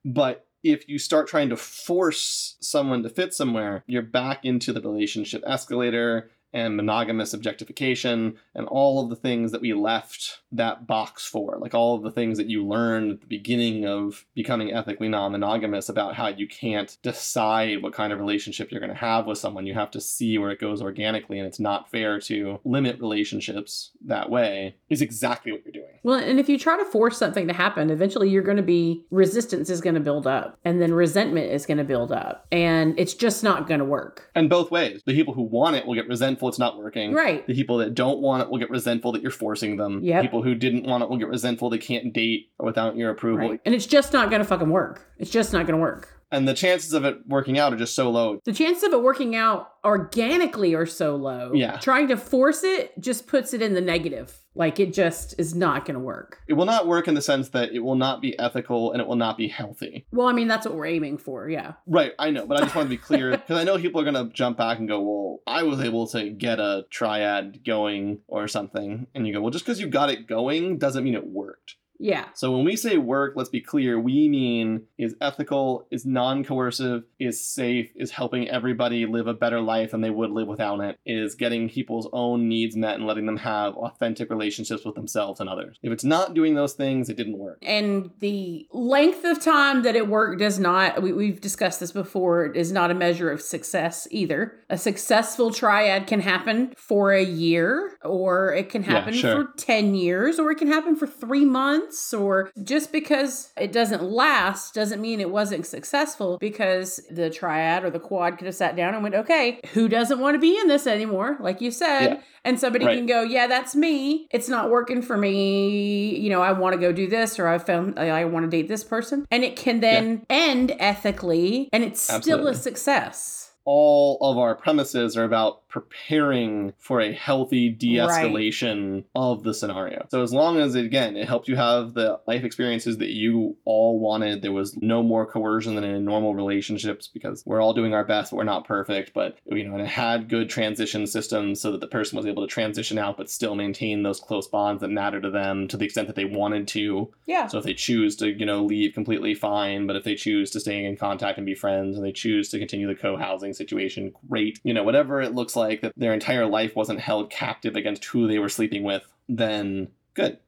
[0.07, 4.81] But if you start trying to force someone to fit somewhere, you're back into the
[4.81, 11.27] relationship escalator and monogamous objectification and all of the things that we left that box
[11.27, 11.59] for.
[11.59, 15.33] Like all of the things that you learn at the beginning of becoming ethically non
[15.33, 19.39] monogamous about how you can't decide what kind of relationship you're going to have with
[19.39, 19.67] someone.
[19.67, 23.93] You have to see where it goes organically, and it's not fair to limit relationships
[24.05, 25.99] that way, is exactly what you're doing.
[26.03, 29.05] Well, and if you try to force something to happen, eventually you're going to be
[29.11, 32.99] resistance is going to build up, and then resentment is going to build up, and
[32.99, 34.31] it's just not going to work.
[34.35, 35.03] And both ways.
[35.05, 37.13] The people who want it will get resentful it's not working.
[37.13, 37.47] Right.
[37.47, 40.03] The people that don't want it will get resentful that you're forcing them.
[40.03, 40.23] Yep.
[40.23, 43.51] People who didn't want it will get resentful they can't date without your approval.
[43.51, 43.61] Right.
[43.67, 45.05] And it's just not going to fucking work.
[45.19, 46.23] It's just not going to work.
[46.31, 48.39] And the chances of it working out are just so low.
[48.45, 51.53] The chances of it working out organically are so low.
[51.53, 51.79] Yeah.
[51.79, 54.39] Trying to force it just puts it in the negative.
[54.57, 56.41] Like it just is not going to work.
[56.49, 59.07] It will not work in the sense that it will not be ethical and it
[59.07, 60.07] will not be healthy.
[60.11, 61.49] Well, I mean, that's what we're aiming for.
[61.49, 61.75] Yeah.
[61.87, 64.11] Right, I know, but I just want to be clear because I know people are
[64.11, 68.21] going to jump back and go, well, I was able to get a triad going
[68.27, 69.07] or something.
[69.15, 71.77] And you go, well, just because you got it going doesn't mean it worked.
[71.99, 72.27] Yeah.
[72.35, 77.43] So when we say work, let's be clear, we mean is ethical, is non-coercive, is
[77.43, 81.35] safe, is helping everybody live a better life than they would live without it, is
[81.35, 85.79] getting people's own needs met and letting them have authentic relationships with themselves and others.
[85.83, 87.59] If it's not doing those things, it didn't work.
[87.63, 92.47] And the length of time that it worked does not, we, we've discussed this before,
[92.47, 94.61] is not a measure of success either.
[94.69, 99.47] A successful triad can happen for a year, or it can Yeah, happen sure.
[99.47, 104.03] for 10 years, or it can happen for three months, or just because it doesn't
[104.03, 108.77] last doesn't mean it wasn't successful because the triad or the quad could have sat
[108.77, 111.37] down and went, okay, who doesn't want to be in this anymore?
[111.41, 112.07] Like you said.
[112.07, 112.21] Yeah.
[112.45, 112.97] And somebody Right.
[112.97, 114.29] can go, yeah, that's me.
[114.31, 116.17] It's not working for me.
[116.17, 118.51] You know, I want to go do this or I found I, I want to
[118.51, 119.27] date this person.
[119.31, 123.53] And it can then end ethically and it's still a success.
[123.65, 130.07] All of our premises are about preparing for a healthy de-escalation of the scenario.
[130.11, 134.01] So as long as again it helped you have the life experiences that you all
[134.01, 138.07] wanted, there was no more coercion than in normal relationships because we're all doing our
[138.07, 139.13] best, but we're not perfect.
[139.13, 142.43] But you know, and it had good transition systems so that the person was able
[142.43, 145.85] to transition out but still maintain those close bonds that matter to them to the
[145.85, 147.13] extent that they wanted to.
[147.27, 147.49] Yeah.
[147.49, 150.61] So if they choose to, you know, leave completely fine, but if they choose to
[150.61, 154.59] stay in contact and be friends and they choose to continue the co-housing situation, great.
[154.65, 158.05] You know, whatever it looks like like that their entire life wasn't held captive against
[158.05, 160.39] who they were sleeping with, then good.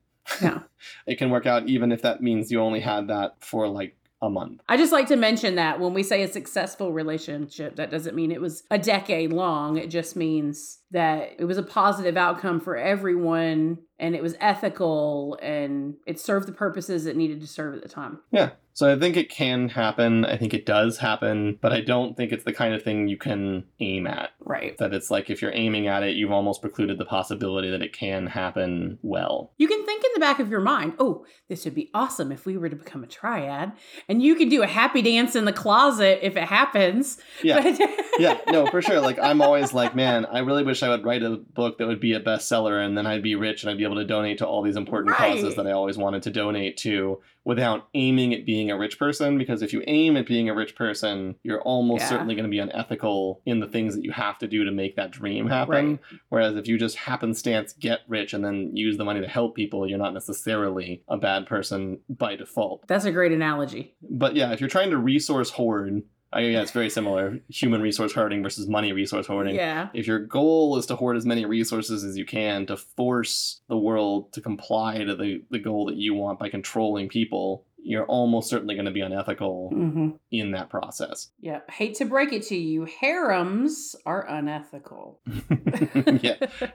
[0.43, 0.61] Yeah.
[1.07, 4.29] it can work out even if that means you only had that for like a
[4.29, 4.61] month.
[4.69, 8.33] I just like to mention that when we say a successful relationship, that doesn't mean
[8.33, 9.77] it was a decade long.
[9.77, 15.39] It just means that it was a positive outcome for everyone and it was ethical
[15.43, 18.21] and it served the purposes it needed to serve at the time.
[18.31, 18.51] Yeah.
[18.73, 20.25] So I think it can happen.
[20.25, 23.17] I think it does happen, but I don't think it's the kind of thing you
[23.17, 24.31] can aim at.
[24.39, 24.79] Right.
[24.79, 27.93] That it's like if you're aiming at it, you've almost precluded the possibility that it
[27.93, 29.53] can happen well.
[29.59, 32.47] You can think in the back of your mind, oh, this would be awesome if
[32.47, 33.73] we were to become a triad.
[34.09, 37.19] And you can do a happy dance in the closet if it happens.
[37.43, 37.61] Yeah.
[37.61, 37.81] But-
[38.21, 39.01] yeah, no, for sure.
[39.01, 42.01] Like I'm always like, man, I really wish I would write a book that would
[42.01, 44.47] be a bestseller and then I'd be rich and I'd be able to donate to
[44.47, 48.71] all these important causes that I always wanted to donate to without aiming at being
[48.71, 52.09] a rich person because if you aim at being a rich person, you're almost Yeah.
[52.11, 54.97] certainly going to be unethical in the things that you have to do to make
[54.97, 55.89] that dream happen.
[55.91, 55.99] Right.
[56.29, 59.89] Whereas if you just happenstance get rich and then use the money to help people,
[59.89, 62.87] you're not necessarily a bad person by default.
[62.87, 63.95] That's a great analogy.
[64.03, 67.39] But yeah, if you're trying to resource hoard, I, yeah, it's very similar.
[67.49, 69.55] Human resource hoarding versus money resource hoarding.
[69.55, 69.89] Yeah.
[69.95, 73.79] If your goal is to hoard as many resources as you can to force the
[73.79, 78.51] world to comply to the, the goal that you want by controlling people, you're almost
[78.51, 80.09] certainly going to be unethical Mm-hmm.
[80.31, 81.31] in that process.
[81.41, 81.61] Yeah.
[81.71, 85.21] Hate to break it to you, harems are unethical.
[86.21, 86.35] yeah.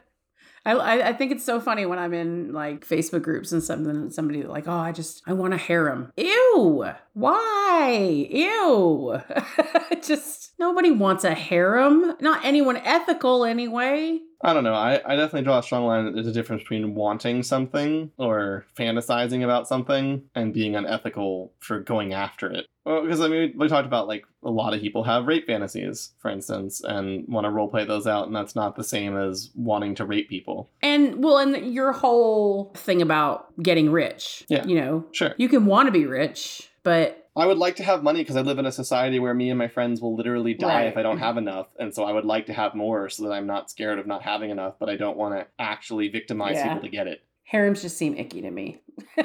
[0.65, 4.43] I, I, think it's so funny when I'm in like Facebook groups and something somebody
[4.43, 6.13] like, oh, I just I want a harem.
[6.15, 6.86] Ew.
[7.13, 8.28] Why?
[8.30, 9.21] Ew.
[10.02, 12.13] just nobody wants a harem.
[12.21, 14.19] Not anyone ethical anyway.
[14.45, 14.73] I don't know.
[14.73, 18.65] I, I definitely draw a strong line that there's a difference between wanting something or
[18.78, 22.65] fantasizing about something and being unethical for going after it.
[22.86, 26.12] Well, because I mean, we talked about like a lot of people have rape fantasies,
[26.19, 29.95] for instance, and want to roleplay those out, and that's not the same as wanting
[29.95, 30.69] to rape people.
[30.82, 34.45] And well, and your whole thing about getting rich.
[34.49, 34.65] Yeah.
[34.65, 35.34] You know, Sure.
[35.38, 38.41] you can want to be rich, but I would like to have money because I
[38.41, 40.88] live in a society where me and my friends will literally die Right.
[40.88, 41.48] if I don't have mm-hmm.
[41.48, 44.06] enough, and so I would like to have more so that I'm not scared of
[44.08, 46.67] not having enough, but I don't want to actually victimize Yeah.
[46.69, 47.24] people to get it.
[47.46, 48.82] harems just seem icky to me.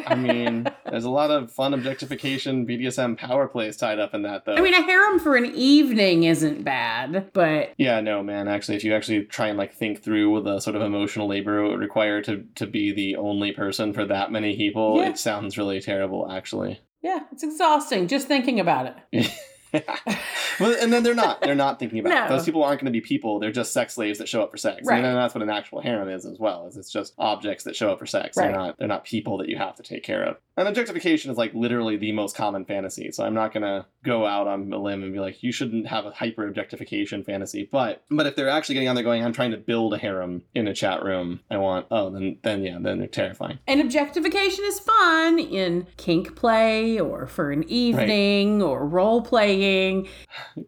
[0.07, 4.45] I mean, there's a lot of fun objectification, BDSM power plays tied up in that,
[4.45, 4.55] though.
[4.55, 8.47] I mean, a harem for an evening isn't bad, but yeah, no, man.
[8.49, 11.69] Actually, if you actually try and like think through the sort of emotional labor it
[11.71, 15.11] would require to to be the only person for that many people, Yeah.
[15.11, 16.31] it sounds really terrible.
[16.31, 19.31] Actually, yeah, it's exhausting just thinking about it.
[20.61, 21.41] well, and then they're not.
[21.41, 22.29] They're not thinking about it.
[22.29, 23.39] Those people aren't going to be people.
[23.39, 24.87] They're just sex slaves that show up for sex.
[24.87, 24.97] Right.
[24.97, 26.67] And then that's what an actual harem is as well.
[26.67, 28.37] Is it's just objects that show up for sex.
[28.37, 28.47] Right.
[28.47, 28.79] They're not.
[28.79, 30.37] They're not people that you have to take care of.
[30.57, 33.13] And objectification is like literally the most common fantasy.
[33.13, 35.87] So I'm not going to go out on a limb and be like, you shouldn't
[35.87, 37.69] have a hyper objectification fantasy.
[37.71, 40.43] But but if they're actually getting on there going, I'm trying to build a harem
[40.55, 41.41] in a chat room.
[41.51, 41.87] I want.
[41.91, 43.59] Oh, then then yeah, then they're terrifying.
[43.67, 49.23] And objectification is fun in kink play or for an evening or role
[49.59, 50.09] playing.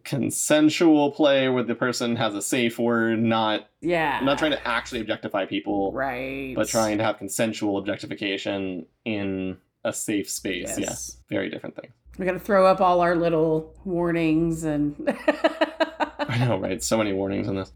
[0.04, 4.20] Consensual play where the person has a safe word, not Yeah.
[4.22, 5.92] Not trying to actually objectify people.
[5.92, 6.54] Right.
[6.54, 10.78] but trying to have consensual objectification in a safe space.
[10.78, 11.16] Yes.
[11.30, 11.92] Yeah, very different thing.
[12.18, 14.94] We got to throw up all our little warnings and.
[16.18, 16.82] I know, right?
[16.82, 17.72] So many warnings on this.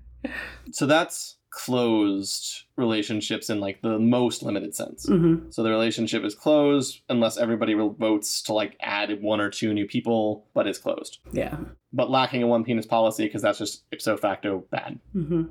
[0.72, 5.06] So that's closed relationships in like the most limited sense.
[5.06, 5.52] Mhm.
[5.54, 9.86] So the relationship is closed unless everybody votes to like add one or two new
[9.86, 11.18] people, but it's closed.
[11.32, 11.58] Yeah.
[11.92, 14.98] But lacking a one penis policy because that's just ipso facto bad.
[15.12, 15.42] hmm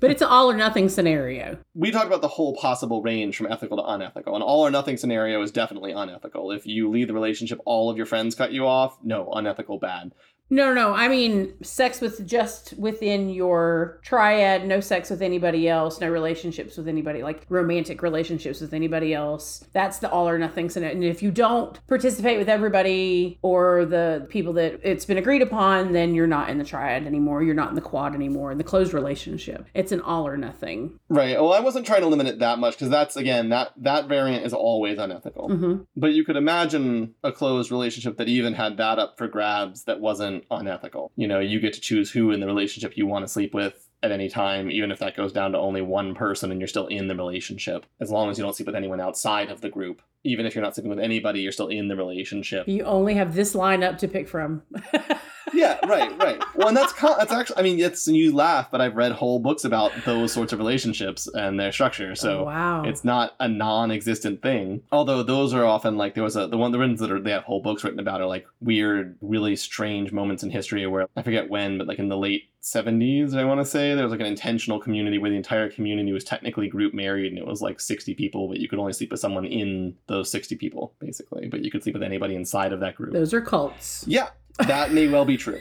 [0.00, 1.58] But it's an all or nothing scenario.
[1.74, 4.36] we talked about the whole possible range from ethical to unethical.
[4.36, 6.52] An all or nothing scenario is definitely unethical.
[6.52, 10.12] If you leave the relationship, all of your friends cut you off, no, unethical, bad.
[10.52, 10.92] No, no.
[10.92, 16.76] I mean, sex with just within your triad, no sex with anybody else, no relationships
[16.76, 19.64] with anybody, like romantic relationships with anybody else.
[19.72, 20.94] That's the all or nothing scenario.
[20.94, 25.92] And if you don't participate with everybody or the people that it's been agreed upon,
[25.92, 27.42] then you're not in the triad anymore.
[27.42, 29.64] You're not in the quad anymore, in the closed relationship.
[29.72, 30.98] It's an all or nothing.
[31.08, 31.40] Right.
[31.40, 34.44] Well, I wasn't trying to limit it that much because that's again that that variant
[34.44, 35.48] is always unethical.
[35.48, 39.84] hmm But you could imagine a closed relationship that even had that up for grabs
[39.84, 41.12] that wasn't unethical.
[41.16, 43.88] You know, you get to choose who in the relationship you want to sleep with
[44.02, 46.86] at any time, even if that goes down to only one person and you're still
[46.86, 50.02] in the relationship, as long as you don't sleep with anyone outside of the group.
[50.24, 52.66] Even if you're not sleeping with anybody, you're still in the relationship.
[52.68, 54.62] You only have this lineup to pick from.
[55.54, 56.42] yeah, right, right.
[56.54, 57.56] Well, and that's con- that's actually.
[57.58, 61.28] I mean, it's you laugh, but I've read whole books about those sorts of relationships
[61.34, 62.14] and their structure.
[62.14, 62.82] So Oh, wow.
[62.84, 64.82] it's not a non-existent thing.
[64.92, 67.30] Although those are often like there was a the one the ones that are they
[67.32, 71.22] have whole books written about are like weird, really strange moments in history where I
[71.22, 74.20] forget when, but like in the late 70s, I want to say there was like
[74.20, 77.80] an intentional community where the entire community was technically group married and it was like
[77.80, 81.64] 60 people, but you could only sleep with someone in those 60 people basically, but
[81.64, 83.12] you could sleep with anybody inside of that group.
[83.12, 84.04] Those are cults.
[84.06, 85.60] Yeah, that may well be true.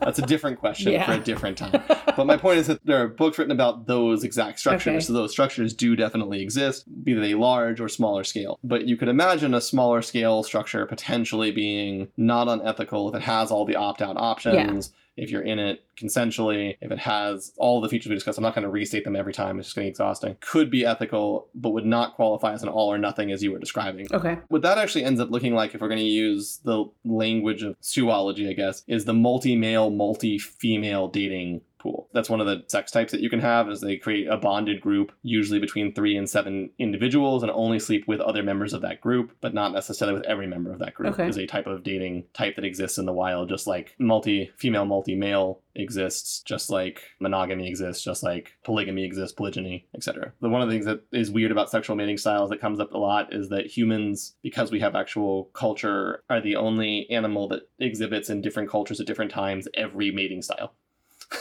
[0.00, 1.06] That's a different question Yeah.
[1.06, 1.82] for a different time.
[2.16, 4.88] But my point is that there are books written about those exact structures.
[4.94, 5.00] Okay.
[5.00, 8.58] So those structures do definitely exist, be they large or smaller scale.
[8.62, 13.50] But you could imagine a smaller scale structure potentially being not unethical if it has
[13.50, 14.92] all the opt out options.
[15.16, 18.54] If you're in it consensually, if it has all the features we discussed, I'm not
[18.54, 20.36] going to restate them every time, it's just going to be exhausting.
[20.40, 23.58] Could be ethical, but would not qualify as an all or nothing as you were
[23.58, 24.38] describing okay.
[24.48, 27.76] what that actually ends up looking like if we're going to use the language of
[27.82, 32.08] zoology, I guess, is the multi-male, multi-female dating pool.
[32.14, 34.80] That's one of the sex types that you can have is they create a bonded
[34.80, 39.02] group, usually between three and seven individuals, and only sleep with other members of that
[39.02, 41.12] group, but not necessarily with every member of that group.
[41.12, 41.28] Okay.
[41.28, 45.60] Is a type of dating type that exists in the wild, just like multi-female, multi-male
[45.74, 50.32] exists, just like monogamy exists, just like polygamy exists, polygyny, etc.
[50.40, 52.94] The one of the things that is weird about sexual mating styles that comes up
[52.94, 57.68] a lot is that humans, because we have actual culture, are the only animal that
[57.78, 60.72] exhibits in different cultures at different times every mating style.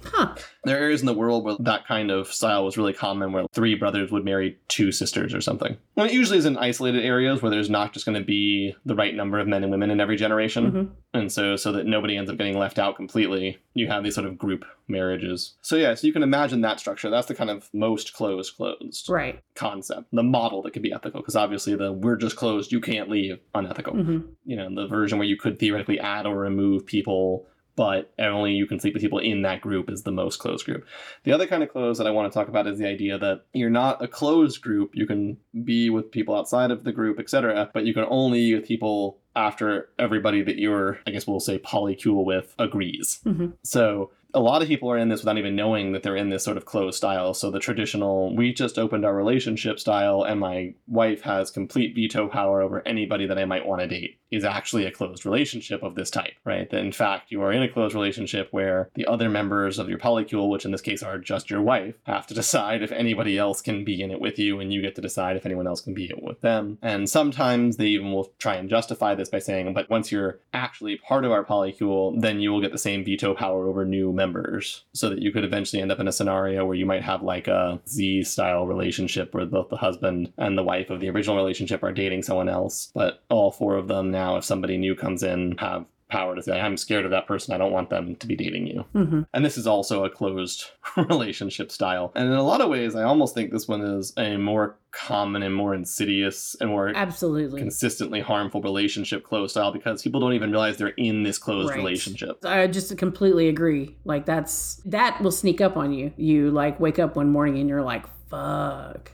[0.04, 0.36] Huh.
[0.64, 3.46] There are areas in the world where that kind of style was really common, where
[3.54, 5.78] three brothers would marry two sisters or something.
[5.98, 8.96] And it usually is in isolated areas where there's not just going to be the
[8.96, 10.72] right number of men and women in every generation.
[10.72, 10.90] Mhm.
[11.14, 14.28] And so, so that nobody ends up getting left out completely, you have these sort
[14.28, 15.56] of group marriages.
[15.62, 17.10] So, yeah, so you can imagine that structure.
[17.10, 19.40] That's the kind of most closed, closed Right.
[19.56, 21.22] concept, the model that could be ethical.
[21.22, 23.94] Because obviously, the we're just closed, you can't leave, unethical.
[23.96, 28.54] hmm You know, the version where you could theoretically add or remove people, but only
[28.54, 30.86] you can sleep with people in that group is the most closed group.
[31.24, 33.46] The other kind of closed that I want to talk about is the idea that
[33.54, 34.92] you're not a closed group.
[34.94, 38.56] You can be with people outside of the group, etc., but you can only be
[38.56, 43.22] with people after everybody that you're, I guess we'll say, polycule with agrees.
[43.26, 43.54] Mhm.
[43.64, 46.44] So a lot of people are in this without even knowing that they're in this
[46.44, 47.34] sort of closed style.
[47.34, 52.28] So the traditional, we just opened our relationship style, and my wife has complete veto
[52.28, 55.96] power over anybody that I might want to date, is actually a closed relationship of
[55.96, 56.70] this type, right?
[56.70, 60.00] That in fact, you are in a closed relationship where the other members of your
[60.00, 63.62] polycule, which in this case are just your wife, have to decide if anybody else
[63.62, 65.94] can be in it with you, and you get to decide if anyone else can
[65.94, 66.78] be it with them.
[66.82, 70.98] And sometimes they even will try and justify this by saying, but once you're actually
[70.98, 74.84] part of our polycule, then you will get the same veto power over new members.
[74.94, 77.48] So that you could eventually end up in a scenario where you might have like
[77.48, 81.84] a Z style relationship where both the husband and the wife of the original relationship
[81.84, 85.58] are dating someone else, but all four of them now, if somebody new comes in,
[85.58, 87.54] have power to say, I'm scared of that person.
[87.54, 88.82] I don't want them to be dating you.
[88.94, 90.66] hmm And this is also a closed
[90.98, 92.12] relationship style.
[92.16, 95.42] And in a lot of ways, I almost think this one is a more common
[95.42, 97.62] and more insidious and more Absolutely.
[97.62, 101.78] consistently harmful relationship closed style because people don't even realize they're in this closed Right.
[101.78, 102.44] relationship.
[102.46, 103.96] I just completely agree.
[104.04, 106.12] Like that's that will sneak up on you.
[106.18, 109.14] You like wake up one morning and you're like, "Fuck."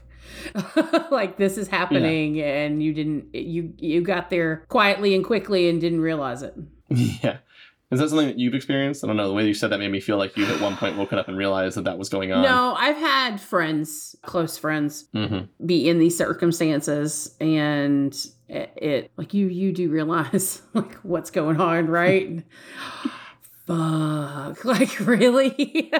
[1.10, 5.80] like this is happening and you didn't you you got there quietly and quickly and
[5.80, 6.54] didn't realize it.
[7.22, 7.38] yeah.
[7.90, 9.02] Is that something that you've experienced?
[9.02, 9.28] I don't know.
[9.28, 11.26] The way you said that made me feel like you at one point woken up
[11.26, 12.42] and realized that that was going on.
[12.42, 18.14] No, I've had friends, close friends hmm be in these circumstances and
[18.48, 22.42] it, it like you you do realize like what's going on, right?
[23.66, 24.64] Fuck.
[24.64, 25.90] Like really?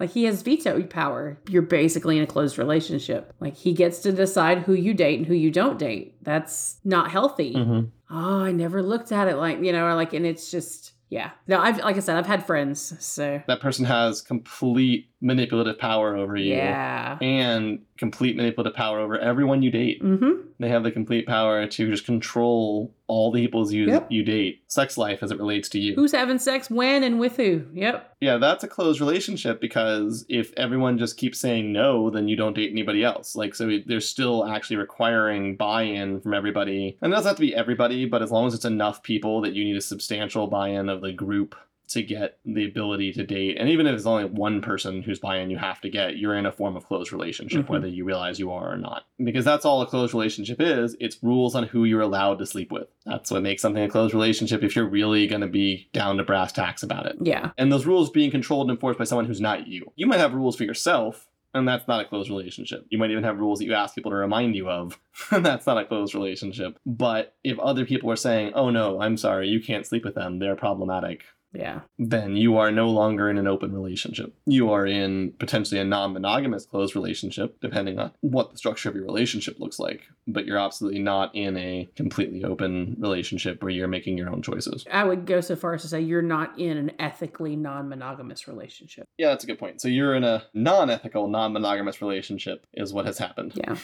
[0.00, 1.38] Like he has veto power.
[1.48, 3.32] You're basically in a closed relationship.
[3.40, 6.16] Like he gets to decide who you date and who you don't date.
[6.22, 7.54] That's not healthy.
[7.54, 7.80] hmm
[8.10, 11.30] Oh, I never looked at it like, you know, like and it's just yeah.
[11.46, 12.94] No, I've like I said, I've had friends.
[13.04, 16.54] So That person has complete manipulative power over you.
[16.54, 17.18] yeah.
[17.20, 20.00] And complete manipulative power over everyone you date.
[20.00, 20.42] Mm-hmm.
[20.60, 24.06] They have the complete power to just control all the people you, Yep.
[24.10, 25.94] you date, sex life as it relates to you.
[25.96, 27.64] Who's having sex when and with who?
[27.72, 28.16] Yep.
[28.20, 32.54] Yeah, that's a closed relationship because if everyone just keeps saying no, then you don't
[32.54, 33.34] date anybody else.
[33.34, 36.96] Like, so they're still actually requiring buy in from everybody.
[37.02, 39.54] And it doesn't have to be everybody, but as long as it's enough people that
[39.54, 41.56] you need a substantial buy in of the group
[41.88, 43.56] to get the ability to date.
[43.58, 46.46] And even if it's only one person who's buying, you have to get, you're in
[46.46, 47.68] a form of closed relationship, Mhm.
[47.70, 49.04] whether you realize you are or not.
[49.22, 52.70] Because that's all a closed relationship is it's rules on who you're allowed to sleep
[52.70, 52.88] with.
[53.06, 56.24] That's what makes something a closed relationship if you're really going to be down to
[56.24, 57.50] brass tacks about it Yeah.
[57.56, 59.90] and those rules being controlled and enforced by someone who's not you.
[59.96, 62.84] You might have rules for yourself, and that's not a closed relationship.
[62.90, 64.98] You might even have rules that you ask people to remind you of,
[65.30, 66.78] and that's not a closed relationship.
[66.84, 70.38] But if other people are saying, oh no, I'm sorry, you can't sleep with them,
[70.38, 71.80] they're problematic, Yeah.
[71.98, 74.34] then you are no longer in an open relationship.
[74.46, 78.94] You are in potentially a non monogamous closed relationship, depending on what the structure of
[78.94, 80.02] your relationship looks like.
[80.26, 84.84] But you're absolutely not in a completely open relationship where you're making your own choices.
[84.92, 88.46] I would go so far as to say you're not in an ethically non monogamous
[88.46, 89.08] relationship.
[89.16, 89.80] Yeah, that's a good point.
[89.80, 93.52] So you're in a non ethical, non monogamous relationship, is what has happened.
[93.56, 93.76] Yeah.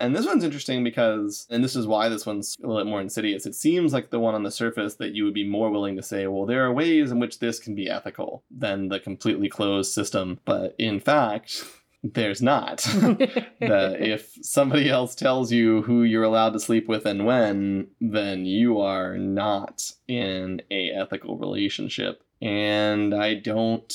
[0.00, 3.00] And this one's interesting because, and this is why this one's a little bit more
[3.00, 3.46] insidious.
[3.46, 6.02] It seems like the one on the surface that you would be more willing to
[6.02, 9.92] say, well, there are ways in which this can be ethical than the completely closed
[9.92, 10.38] system.
[10.44, 11.64] But in fact,
[12.04, 12.84] there's not.
[13.60, 18.80] if somebody else tells you who you're allowed to sleep with and when, then you
[18.80, 22.22] are not in a ethical relationship.
[22.40, 23.92] And I don't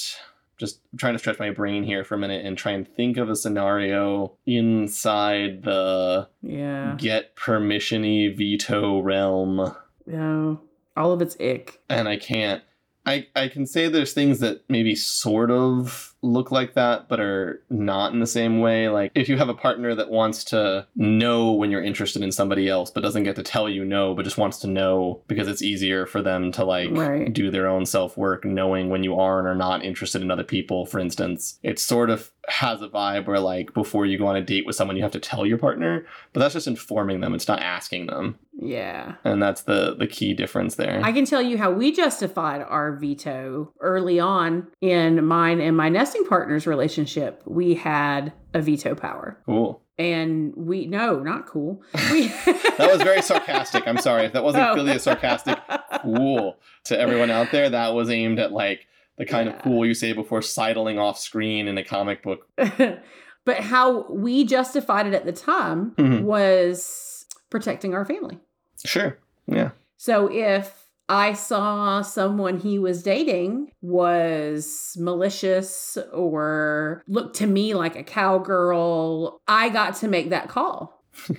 [0.64, 3.30] just trying to stretch my brain here for a minute and try and think of
[3.30, 6.96] a scenario inside the yeah.
[6.98, 10.62] get permissiony veto realm No.
[10.96, 11.82] All of it's ick.
[11.90, 12.64] and I can't
[13.06, 17.62] I I can say there's things that maybe sort of look like that but are
[17.70, 18.88] not in the same way.
[18.90, 22.70] Like if you have a partner that wants to know when you're interested in somebody
[22.70, 25.62] else but doesn't get to tell you no but just wants to know because it's
[25.62, 27.32] easier for them to like Right.
[27.32, 30.86] do their own self-work knowing when you are and are not interested in other people
[30.86, 31.60] for instance.
[31.62, 34.76] It sort of has a vibe where like before you go on a date with
[34.76, 37.34] someone you have to tell your partner but that's just informing them.
[37.36, 38.40] It's not asking them.
[38.60, 39.16] Yeah.
[39.24, 41.02] and that's the the key difference there.
[41.04, 45.90] I can tell you how we justified our veto early on in mine and my
[46.28, 47.42] partner's relationship.
[47.46, 49.38] We had a veto power.
[49.46, 51.82] cool And we, no, not cool.
[52.12, 52.28] We,
[52.78, 54.76] that was very sarcastic i'm sorry if that wasn't Oh.
[54.76, 55.58] really a sarcastic
[56.02, 58.88] cool to everyone out there that was aimed at like
[59.18, 59.62] the kind of Yeah.
[59.62, 62.48] cool you say before sidling off screen in a comic book
[63.46, 66.22] but how we justified it at the time Mhm.
[66.24, 68.40] was protecting our family.
[68.86, 70.83] sure yeah So if
[71.14, 79.40] I saw someone he was dating was malicious or looked to me like a cowgirl,
[79.48, 81.04] I got to make that call.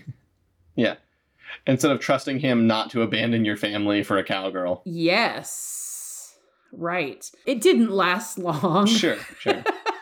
[0.76, 0.94] Yeah.
[1.68, 6.36] Instead of trusting him not to abandon your family for a cowgirl Yes.
[6.72, 7.30] Right.
[7.46, 8.86] It didn't last long.
[8.86, 9.62] sure sure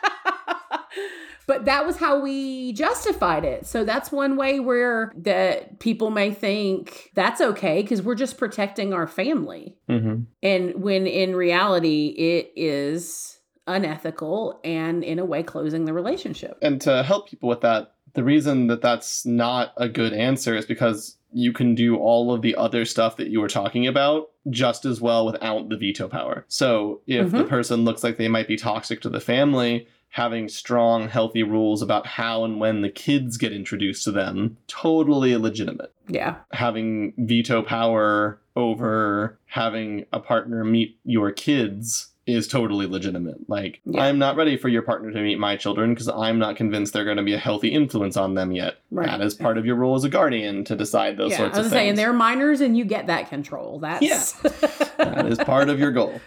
[1.47, 3.65] but that was how we justified it.
[3.65, 8.93] So that's one way where that people may think that's okay because we're just protecting
[8.93, 9.75] our family.
[9.87, 16.57] hmm And when in reality it is unethical and in a way closing the relationship.
[16.61, 20.65] and to help people with that the reason that that's not a good answer is
[20.67, 24.85] because you can do all of the other stuff that you were talking about just
[24.85, 26.45] as well without the veto power.
[26.47, 27.47] So if the Mhm.
[27.49, 32.05] person looks like they might be toxic to the family, having strong, healthy rules about
[32.05, 35.91] how and when the kids get introduced to them, totally legitimate.
[36.07, 36.35] Yeah.
[36.51, 43.49] Having veto power over having a partner meet your kids is totally legitimate.
[43.49, 44.03] Like, Yeah.
[44.03, 47.05] I'm not ready for your partner to meet my children because I'm not convinced they're
[47.05, 48.75] going to be a healthy influence on them yet.
[48.91, 49.07] Right.
[49.07, 51.63] That is part of your role as a guardian to decide those yeah, sorts of
[51.63, 51.73] things.
[51.73, 53.79] I was saying they're minors and you get that control.
[53.79, 54.51] That's yeah.
[54.99, 56.21] that is part of your goal.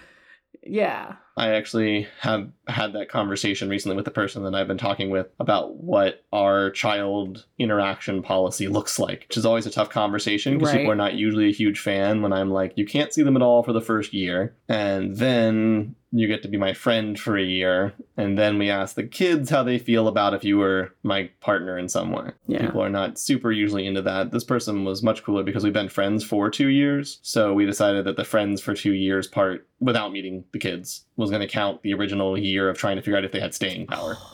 [0.69, 1.17] Yeah.
[1.39, 5.27] I actually have had that conversation recently with the person that I've been talking with
[5.39, 10.73] about what our child interaction policy looks like, which is always a tough conversation because
[10.73, 10.79] Right.
[10.79, 13.43] people are not usually a huge fan when I'm like, you can't see them at
[13.43, 14.57] all for the first year.
[14.69, 17.93] And then you get to be my friend for a year.
[18.17, 21.79] And then we ask the kids how they feel about if you were my partner
[21.79, 22.31] in some way.
[22.47, 22.63] Yeah.
[22.67, 24.31] People are not super usually into that.
[24.31, 27.19] This person was much cooler because we've been friends for two years.
[27.23, 31.31] So we decided that the friends for two years part, without meeting the kids, was
[31.31, 33.87] going to count the original year of trying to figure out if they had staying
[33.87, 34.17] power.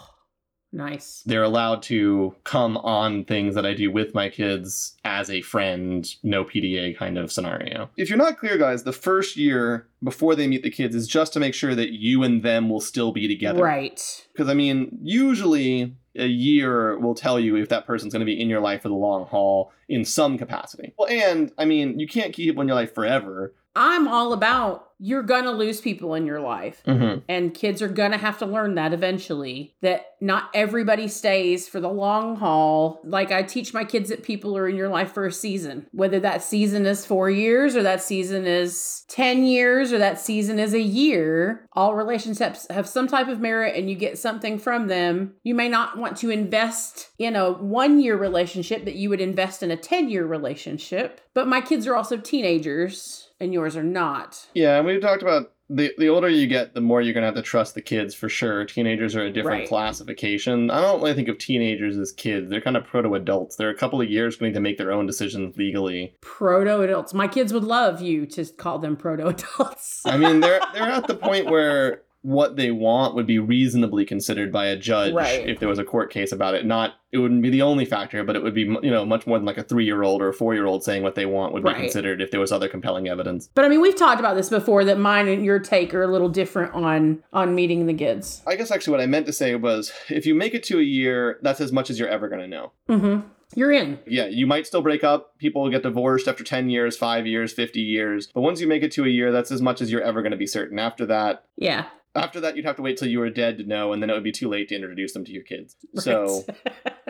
[0.72, 1.22] Nice.
[1.26, 6.08] They're allowed to come on things that I do with my kids as a friend,
[6.22, 7.90] no PDA kind of scenario.
[7.98, 11.34] If you're not clear, guys, the first year before they meet the kids is just
[11.34, 13.62] to make sure that you and them will still be together.
[13.62, 14.26] Right.
[14.32, 18.40] Because, I mean, usually a year will tell you if that person's going to be
[18.40, 20.94] in your life for the long haul in some capacity.
[20.98, 23.54] Well, and, I mean, you can't keep people in your life forever.
[23.74, 26.80] I'm all about you're going to lose people in your life.
[26.86, 27.22] Mm-hmm.
[27.28, 31.80] And kids are going to have to learn that eventually that not everybody stays for
[31.80, 33.00] the long haul.
[33.02, 36.20] Like I teach my kids that people are in your life for a season, whether
[36.20, 40.72] that season is four years or that season is 10 years or that season is
[40.72, 41.66] a year.
[41.72, 45.34] All relationships have some type of merit and you get something from them.
[45.42, 49.64] You may not want to invest in a one year relationship that you would invest
[49.64, 51.20] in a 10 year relationship.
[51.34, 54.46] But my kids are also teenagers and yours are not.
[54.54, 57.34] Yeah, and we've talked about the the older you get, the more you're gonna have
[57.34, 58.64] to trust the kids for sure.
[58.64, 59.68] Teenagers are a different Right.
[59.68, 60.70] classification.
[60.70, 62.50] I don't really think of teenagers as kids.
[62.50, 63.56] They're kind of proto adults.
[63.56, 66.14] They're a couple of years going to make their own decisions legally.
[66.20, 67.14] Proto adults.
[67.14, 70.02] My kids would love you to call them proto adults.
[70.04, 74.50] I mean, they're they're at the point where what they want would be reasonably considered
[74.52, 75.48] by a judge Right.
[75.48, 76.64] if there was a court case about it.
[76.64, 79.38] Not it wouldn't be the only factor, but it would be you know much more
[79.38, 81.52] than like a three year old or a four year old saying what they want
[81.52, 81.76] would Right.
[81.76, 83.48] be considered if there was other compelling evidence.
[83.54, 86.06] But I mean, we've talked about this before that mine and your take are a
[86.08, 88.42] little different on on meeting the kids.
[88.46, 90.82] I guess actually what I meant to say was if you make it to a
[90.82, 92.72] year, that's as much as you're ever going to know.
[92.88, 93.28] Mm-hmm.
[93.54, 93.98] You're in.
[94.06, 95.36] Yeah, you might still break up.
[95.36, 98.28] People get divorced after 10 years, 5 years, 50 years.
[98.32, 100.30] But once you make it to a year, that's as much as you're ever going
[100.32, 100.78] to be certain.
[100.78, 101.84] After that, Yeah.
[102.14, 104.12] After that you'd have to wait till you were dead to know and then it
[104.14, 105.76] would be too late to introduce them to your kids.
[105.94, 106.94] So, Right.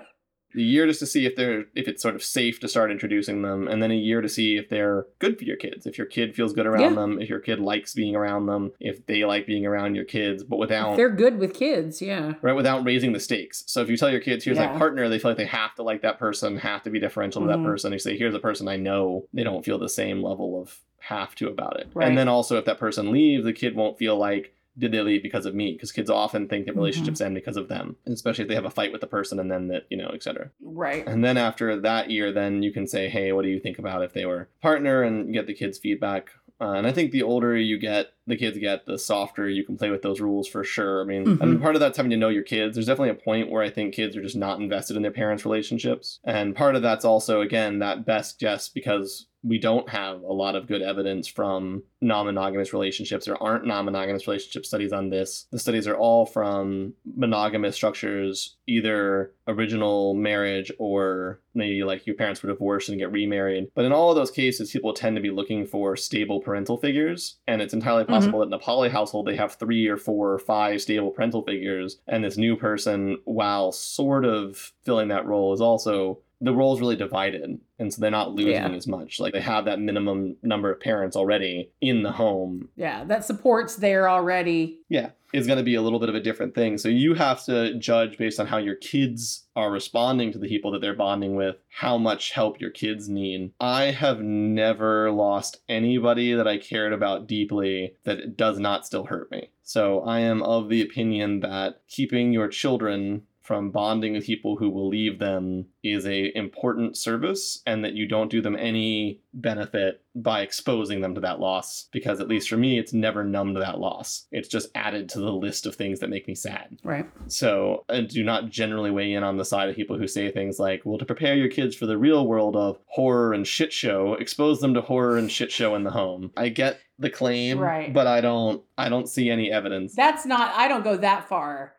[0.55, 3.41] the year just to see if they're if it's sort of safe to start introducing
[3.41, 5.87] them and then a year to see if they're good for your kids.
[5.87, 7.01] If your kid feels good around Yeah.
[7.01, 10.45] them, if your kid likes being around them, if they like being around your kids,
[10.45, 12.03] but without They're good with kids.
[12.03, 12.35] Yeah.
[12.43, 14.73] right without raising the stakes so if you tell your kids here's Yeah.
[14.73, 17.41] my partner they feel like they have to like that person have to be differential
[17.41, 17.57] to Mhm.
[17.57, 20.61] that person you say here's a person i know they don't feel the same level
[20.61, 22.07] of have to about it Right.
[22.09, 25.23] and then also if that person leaves the kid won't feel like did they leave
[25.23, 25.73] because of me?
[25.73, 28.71] Because kids often think that relationships end because of them especially if they have a
[28.71, 31.07] fight with the person and then that you know etc Right.
[31.07, 34.03] and then after that year then you can say hey what do you think about
[34.03, 36.31] if they were partner and get the kids feedback?
[36.61, 39.77] Uh, and I think the older you get, the kids get, the softer you can
[39.77, 41.03] play with those rules for sure.
[41.03, 41.41] I mean, Mhm.
[41.41, 42.75] and part of that's having to know your kids.
[42.77, 45.45] There's definitely a point where I think kids are just not invested in their parents'
[45.45, 46.21] relationships.
[46.25, 50.55] And part of that's also, again, that best guess because we don't have a lot
[50.55, 53.27] of good evidence from non monogamous relationships.
[53.27, 55.49] There aren't non monogamous relationship studies on this.
[55.51, 62.41] The studies are all from monogamous structures, either original marriage or maybe like your parents
[62.43, 63.67] were divorced and get remarried.
[63.75, 67.39] But in all of those cases, people tend to be looking for stable parental figures.
[67.49, 68.51] And it's entirely possible mm-hmm.
[68.51, 71.99] that in a poly household, they have three or four or five stable parental figures.
[72.07, 76.97] And this new person, while sort of filling that role, is also the role's really
[76.97, 77.59] divided.
[77.79, 78.69] And so they're not losing Yeah.
[78.71, 79.21] as much.
[79.21, 83.05] Like they have that minimum number of parents already in the home Yeah.
[83.05, 84.79] That support's there already.
[84.89, 87.43] yeah is going to be a little bit of a different thing so you have
[87.43, 91.35] to judge based on how your kids are responding to the people that they're bonding
[91.37, 96.93] with how much help your kids need i have never lost anybody that i cared
[96.93, 101.81] about deeply that does not still hurt me so i am of the opinion that
[101.89, 107.61] keeping your children from bonding with people who will leave them is a important service
[107.67, 112.21] and that you don't do them any benefit by exposing them to that loss because
[112.21, 115.67] at least for me it's never numbed that loss it's just added to the list
[115.67, 117.07] of things that make me sad Right.
[117.29, 120.59] so I do not generally weigh in on the side of people who say things
[120.59, 124.15] like well to prepare your kids for the real world of horror and shit show
[124.15, 127.93] expose them to horror and shit show in the home i get the claim Right.
[127.93, 131.75] but i don't i don't see any evidence That's not, I don't go that far.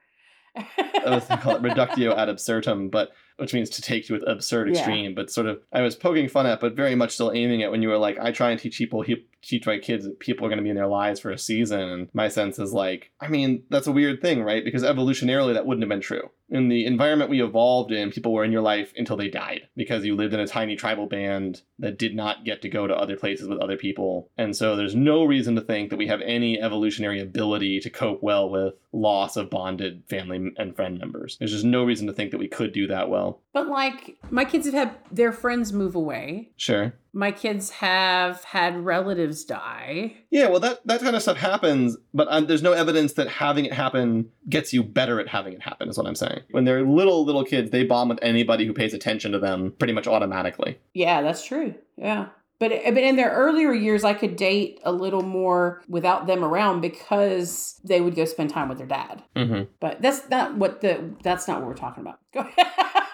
[0.56, 4.22] I was gonna call it reductio ad absurdum, but which means to take to an
[4.28, 4.76] absurd Yeah.
[4.78, 5.16] extreme.
[5.16, 7.82] But sort of, I was poking fun at, but very much still aiming at when
[7.82, 10.50] you were like, I try and teach people, he, teach my kids that people are
[10.50, 11.80] going to be in their lives for a season.
[11.80, 14.64] And my sense is like, I mean, that's a weird thing, right?
[14.64, 16.30] Because evolutionarily, that wouldn't have been true.
[16.54, 20.06] In the environment we evolved in, people were in your life until they died because
[20.06, 23.18] you lived in a tiny tribal band that did not get to go to other
[23.18, 24.30] places with other people.
[24.38, 28.22] And so there's no reason to think that we have any evolutionary ability to cope
[28.22, 31.38] well with loss of bonded family and friend members.
[31.40, 33.42] There's just no reason to think that we could do that well.
[33.52, 36.52] But like, my kids have had their friends move away.
[36.56, 36.94] Sure.
[37.14, 40.16] My kids have had relatives die.
[40.32, 43.66] Yeah, well, that, that kind of stuff happens, but um, there's no evidence that having
[43.66, 46.42] it happen gets you better at having it happen, is what I'm saying.
[46.52, 49.94] When they're little, little kids, they bond with anybody who pays attention to them pretty
[49.94, 50.80] much automatically.
[50.94, 51.76] Yeah, that's true.
[51.98, 52.30] Yeah.
[52.60, 56.82] But, but in their earlier years, I could date a little more without them around
[56.82, 59.22] because they would go spend time with their dad.
[59.36, 59.64] Mm-hmm.
[59.80, 62.20] But that's not what the that's not what we're talking about.
[62.34, 63.04] Go ahead.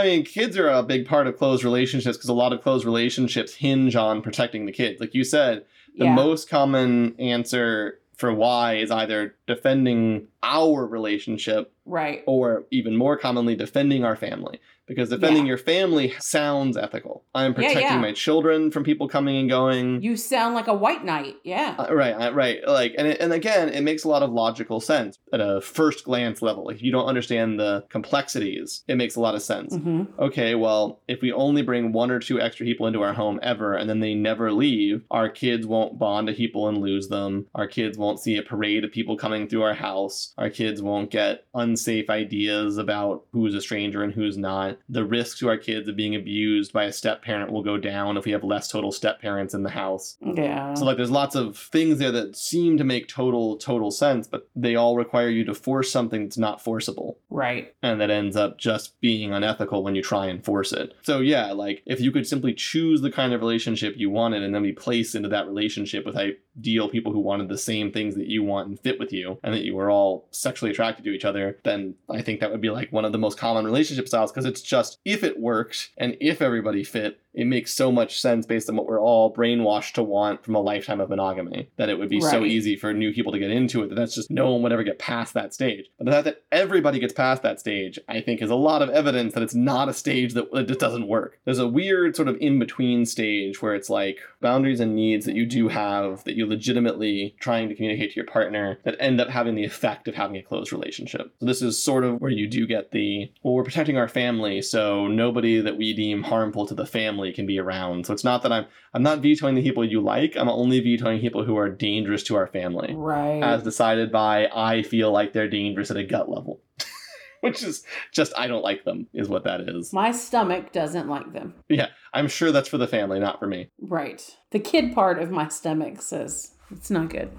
[0.00, 2.84] I mean, kids are a big part of closed relationships because a lot of closed
[2.84, 5.00] relationships hinge on protecting the kids.
[5.00, 5.64] Like you said,
[5.96, 6.14] the yeah.
[6.14, 12.22] most common answer for why is either defending our relationship right.
[12.26, 15.50] or even more commonly defending our family because defending Yeah.
[15.50, 17.98] your family sounds ethical i'm protecting yeah.
[17.98, 21.36] my children from people coming and going You sound like a white knight.
[21.44, 21.76] Yeah.
[21.78, 25.18] Uh, right right like and, it, and again it makes a lot of logical sense
[25.32, 29.34] at a first glance level if you don't understand the complexities it makes a lot
[29.34, 33.02] of sense hmm okay, well, if we only bring one or two extra people into
[33.02, 36.78] our home ever and then they never leave, our kids won't bond to people and
[36.78, 37.46] lose them.
[37.54, 40.34] Our kids won't see a parade of people coming through our house.
[40.36, 44.78] Our kids won't get unsafe ideas about who's a stranger and who's not.
[44.88, 48.16] The risk to our kids of being abused by a step parent will go down
[48.16, 50.16] if we have less total step parents in the house.
[50.20, 50.74] Yeah.
[50.74, 54.48] So like there's lots of things there that seem to make total total sense, but
[54.54, 57.74] they all require you to force something that's not forcible right.
[57.82, 60.94] and that ends up just being unethical when you try and force it.
[61.02, 64.54] So yeah, like if you could simply choose the kind of relationship you wanted and
[64.54, 66.14] then be placed into that relationship with
[66.58, 69.54] ideal people who wanted the same things that you want and fit with you and
[69.54, 72.70] that you were all sexually attracted to each other, then I think that would be
[72.70, 76.16] like one of the most common relationship styles because it's just if it worked and
[76.20, 80.02] if everybody fit, it makes so much sense based on what we're all brainwashed to
[80.02, 83.32] want from a lifetime of monogamy that it would be so easy for new people
[83.32, 85.86] to get into it that that's just no one would ever get past that stage.
[85.98, 88.90] But the fact that everybody gets past that stage, I think, is a lot of
[88.90, 91.38] evidence that it's not a stage that it just doesn't work.
[91.44, 95.36] There's a weird sort of in between stage where it's like boundaries and needs that
[95.36, 99.28] you do have that you legitimately trying to communicate to your partner that end up
[99.28, 101.32] having the effect of having a close relationship.
[101.38, 104.62] So this is sort of where you do get the well, we're protecting our family,
[104.62, 108.06] so nobody that we deem harmful to the family can be around.
[108.06, 110.36] So it's not that I'm I'm not vetoing the people you like.
[110.36, 113.42] I'm only vetoing people who are dangerous to our family Right.
[113.42, 116.60] as decided by I feel like they're dangerous at a gut level.
[117.40, 119.92] Which is just I don't like them is what that is.
[119.92, 121.54] My stomach doesn't like them.
[121.68, 123.70] Yeah, I'm sure that's for the family, not for me.
[123.80, 124.22] Right.
[124.50, 127.30] The kid part of my stomach says it's not good.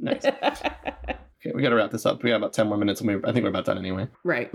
[0.00, 0.24] Nice.
[1.40, 2.20] Okay, we got to wrap this up.
[2.24, 4.08] We got about 10 more minutes and we I think we're about done anyway.
[4.24, 4.50] right.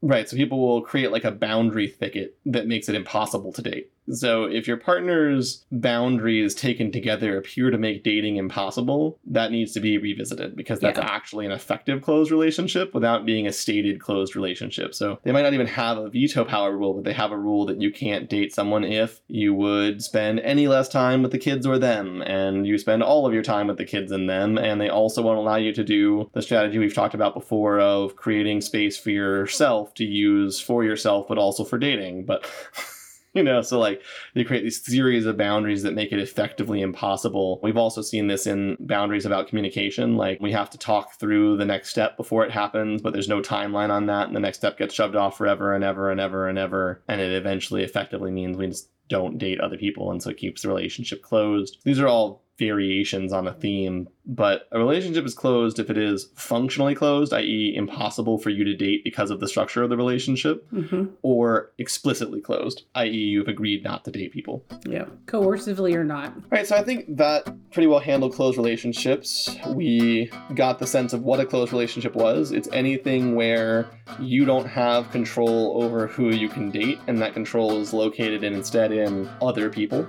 [0.00, 3.90] Right, so people will create like a boundary thicket that makes it impossible to date.
[4.10, 9.80] So if your partner's boundaries taken together appear to make dating impossible, that needs to
[9.80, 11.04] be revisited because that's Yeah.
[11.04, 14.94] actually an effective closed relationship without being a stated closed relationship.
[14.94, 17.66] So they might not even have a veto power rule, but they have a rule
[17.66, 21.66] that you can't date someone if you would spend any less time with the kids
[21.66, 24.80] or them, and you spend all of your time with the kids and them, and
[24.80, 28.60] they also won't allow you to do the strategy we've talked about before of creating
[28.60, 32.24] space for yourself to use for yourself, but also for dating.
[32.24, 32.46] But
[33.38, 34.02] you know, so like
[34.34, 37.60] they create these series of boundaries that make it effectively impossible.
[37.62, 40.16] We've also seen this in boundaries about communication.
[40.16, 43.40] Like we have to talk through the next step before it happens, but there's no
[43.40, 46.48] timeline on that, and the next step gets shoved off forever and ever and ever
[46.48, 50.30] and ever, and it eventually effectively means we just don't date other people, and so
[50.30, 51.78] it keeps the relationship closed.
[51.84, 56.28] These are all variations on a theme, but a relationship is closed if it is
[56.34, 60.68] functionally closed, i.e., impossible for you to date because of the structure of the relationship,
[60.70, 64.64] hmm or explicitly closed, i.e., you've agreed not to date people.
[64.86, 65.06] Yeah.
[65.26, 66.34] Coercively or not.
[66.34, 69.56] All right, so I think that pretty well handled closed relationships.
[69.68, 72.52] We got the sense of what a closed relationship was.
[72.52, 73.88] It's anything where
[74.20, 78.54] you don't have control over who you can date, and that control is located in
[78.54, 80.02] instead in other people.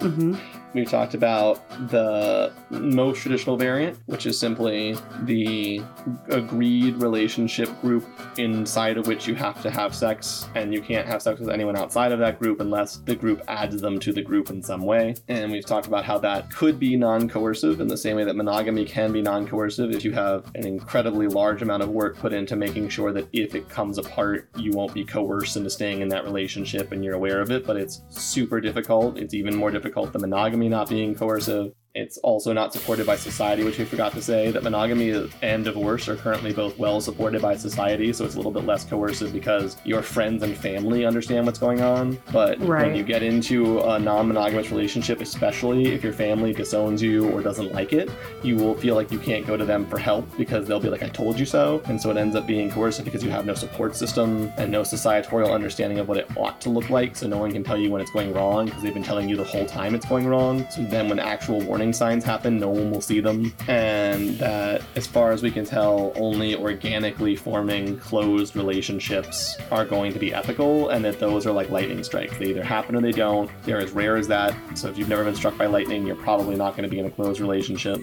[0.00, 0.36] hmm
[0.74, 5.82] We've talked about the most traditional variant, which is simply the
[6.28, 8.06] agreed relationship group
[8.38, 11.76] inside of which you have to have sex, and you can't have sex with anyone
[11.76, 15.14] outside of that group unless the group adds them to the group in some way.
[15.28, 18.36] And we've talked about how that could be non coercive in the same way that
[18.36, 22.32] monogamy can be non coercive if you have an incredibly large amount of work put
[22.32, 26.08] into making sure that if it comes apart, you won't be coerced into staying in
[26.08, 27.66] that relationship and you're aware of it.
[27.66, 29.18] But it's super difficult.
[29.18, 31.72] It's even more difficult than monogamy not being coercive.
[31.94, 36.08] It's also not supported by society, which we forgot to say that monogamy and divorce
[36.08, 39.76] are currently both well supported by society, so it's a little bit less coercive because
[39.84, 42.18] your friends and family understand what's going on.
[42.32, 47.30] But when you get into a non monogamous relationship, especially if your family disowns you
[47.30, 48.10] or doesn't like it,
[48.42, 51.04] you will feel like you can't go to them for help because they'll be like,
[51.04, 51.80] I told you so.
[51.84, 54.82] And so it ends up being coercive because you have no support system and no
[54.82, 57.14] societorial understanding of what it ought to look like.
[57.14, 59.36] So no one can tell you when it's going wrong because they've been telling you
[59.36, 60.66] the whole time it's going wrong.
[60.70, 63.52] So then when actual warning signs happen, no one will see them.
[63.68, 70.12] And that, as far as we can tell, only organically forming closed relationships are going
[70.12, 72.36] to be ethical, and that those are like lightning strikes.
[72.38, 73.50] They either happen or they don't.
[73.64, 74.54] They're as rare as that.
[74.76, 77.06] So if you've never been struck by lightning, you're probably not going to be in
[77.06, 78.00] a closed relationship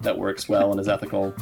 [0.00, 1.34] that works well and is ethical.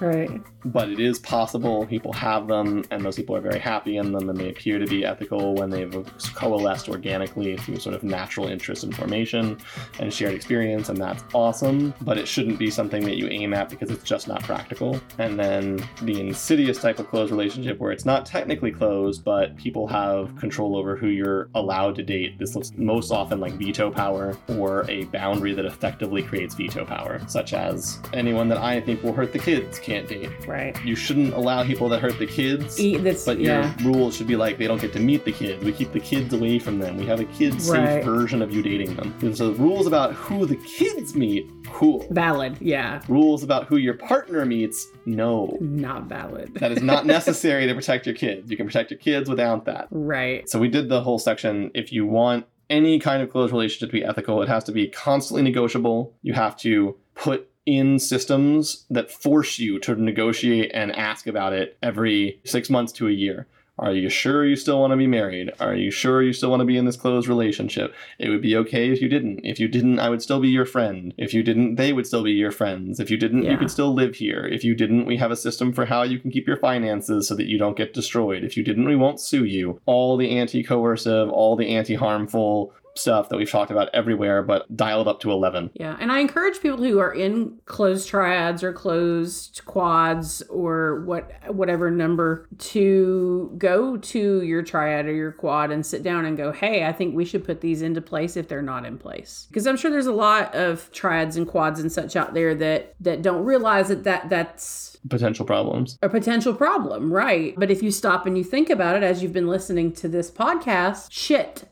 [0.00, 0.30] Right.
[0.64, 4.28] But it is possible people have them, and those people are very happy in them,
[4.28, 5.92] and they appear to be ethical when they've
[6.34, 9.58] coalesced organically through sort of natural interest and formation
[9.98, 11.94] and shared experience, and that's awesome.
[12.02, 15.00] But it shouldn't be something that you aim at because it's just not practical.
[15.18, 19.86] And then the insidious type of closed relationship where it's not technically closed, but people
[19.88, 22.38] have control over who you're allowed to date.
[22.38, 27.20] This looks most often like veto power or a boundary that effectively creates veto power,
[27.26, 30.30] such as anyone that I think will hurt the kids can't date.
[30.50, 30.76] Right.
[30.84, 32.78] You shouldn't allow people that hurt the kids.
[32.80, 33.74] E- that's But yeah.
[33.80, 35.64] your rules should be like they don't get to meet the kids.
[35.64, 36.96] We keep the kids away from them.
[36.96, 38.04] We have a kid safe Right.
[38.04, 39.14] version of you dating them.
[39.22, 42.06] And so the rules about who the kids meet, cool.
[42.10, 42.56] Valid.
[42.60, 43.00] Yeah.
[43.08, 45.56] Rules about who your partner meets, no.
[45.60, 46.54] Not valid.
[46.54, 48.50] That is not necessary to protect your kids.
[48.50, 49.86] You can protect your kids without that.
[49.90, 50.48] right.
[50.48, 51.70] So we did the whole section.
[51.74, 54.88] If you want any kind of closed relationship to be ethical, it has to be
[54.88, 56.14] constantly negotiable.
[56.22, 61.78] You have to put in systems that force you to negotiate and ask about it
[61.82, 63.46] every six months to a year.
[63.80, 65.52] Are you sure you still want to be married?
[65.58, 67.94] Are you sure you still want to be in this closed relationship?
[68.18, 69.40] It would be okay if you didn't.
[69.42, 71.14] If you didn't, I would still be your friend.
[71.16, 73.00] If you didn't, they would still be your friends.
[73.00, 74.46] If you didn't, you could still live here.
[74.46, 77.34] If you didn't, we have a system for how you can keep your finances so
[77.36, 78.44] that you don't get destroyed.
[78.44, 79.80] If you didn't, we won't sue you.
[79.86, 84.74] All the anti coercive, all the anti harmful stuff that we've talked about everywhere, but
[84.76, 85.70] dialed up to 11.
[85.74, 91.30] Yeah, and I encourage people who are in closed triads or closed quads or what
[91.48, 96.52] whatever number to go to your triad or your quad and sit down and go,
[96.52, 99.66] "Hey, I think we should put these into place if they're not in place." Because
[99.66, 103.22] I'm sure there's a lot of triads and quads and such out there that that
[103.22, 105.98] don't realize that that that's Potential problems.
[106.02, 107.54] a potential problem, right?
[107.56, 110.30] But if you stop and you think about it as you've been listening to this
[110.30, 111.64] podcast, shit.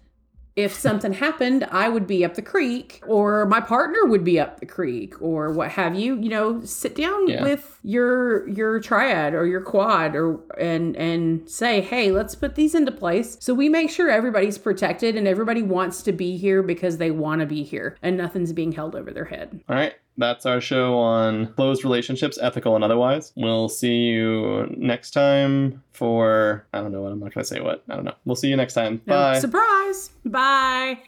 [0.59, 4.59] If something happened, I would be up the creek, or my partner would be up
[4.59, 6.17] the creek, or what have you.
[6.17, 7.43] You know, sit down Yeah.
[7.45, 12.75] with your your triad or your quad, or and and say, hey, let's put these
[12.75, 16.97] into place so we make sure everybody's protected and everybody wants to be here because
[16.99, 19.61] they want to be here, and nothing's being held over their head.
[19.69, 19.95] All right.
[20.19, 23.33] That's our show on closed relationships, ethical and otherwise.
[23.37, 27.85] We'll see you next time for, I don't know what, I'm not to say what.
[27.89, 28.15] I don't know.
[28.25, 29.01] We'll see you next time.
[29.07, 29.39] No, Bye.
[29.39, 30.11] surprise!
[30.25, 30.99] Bye.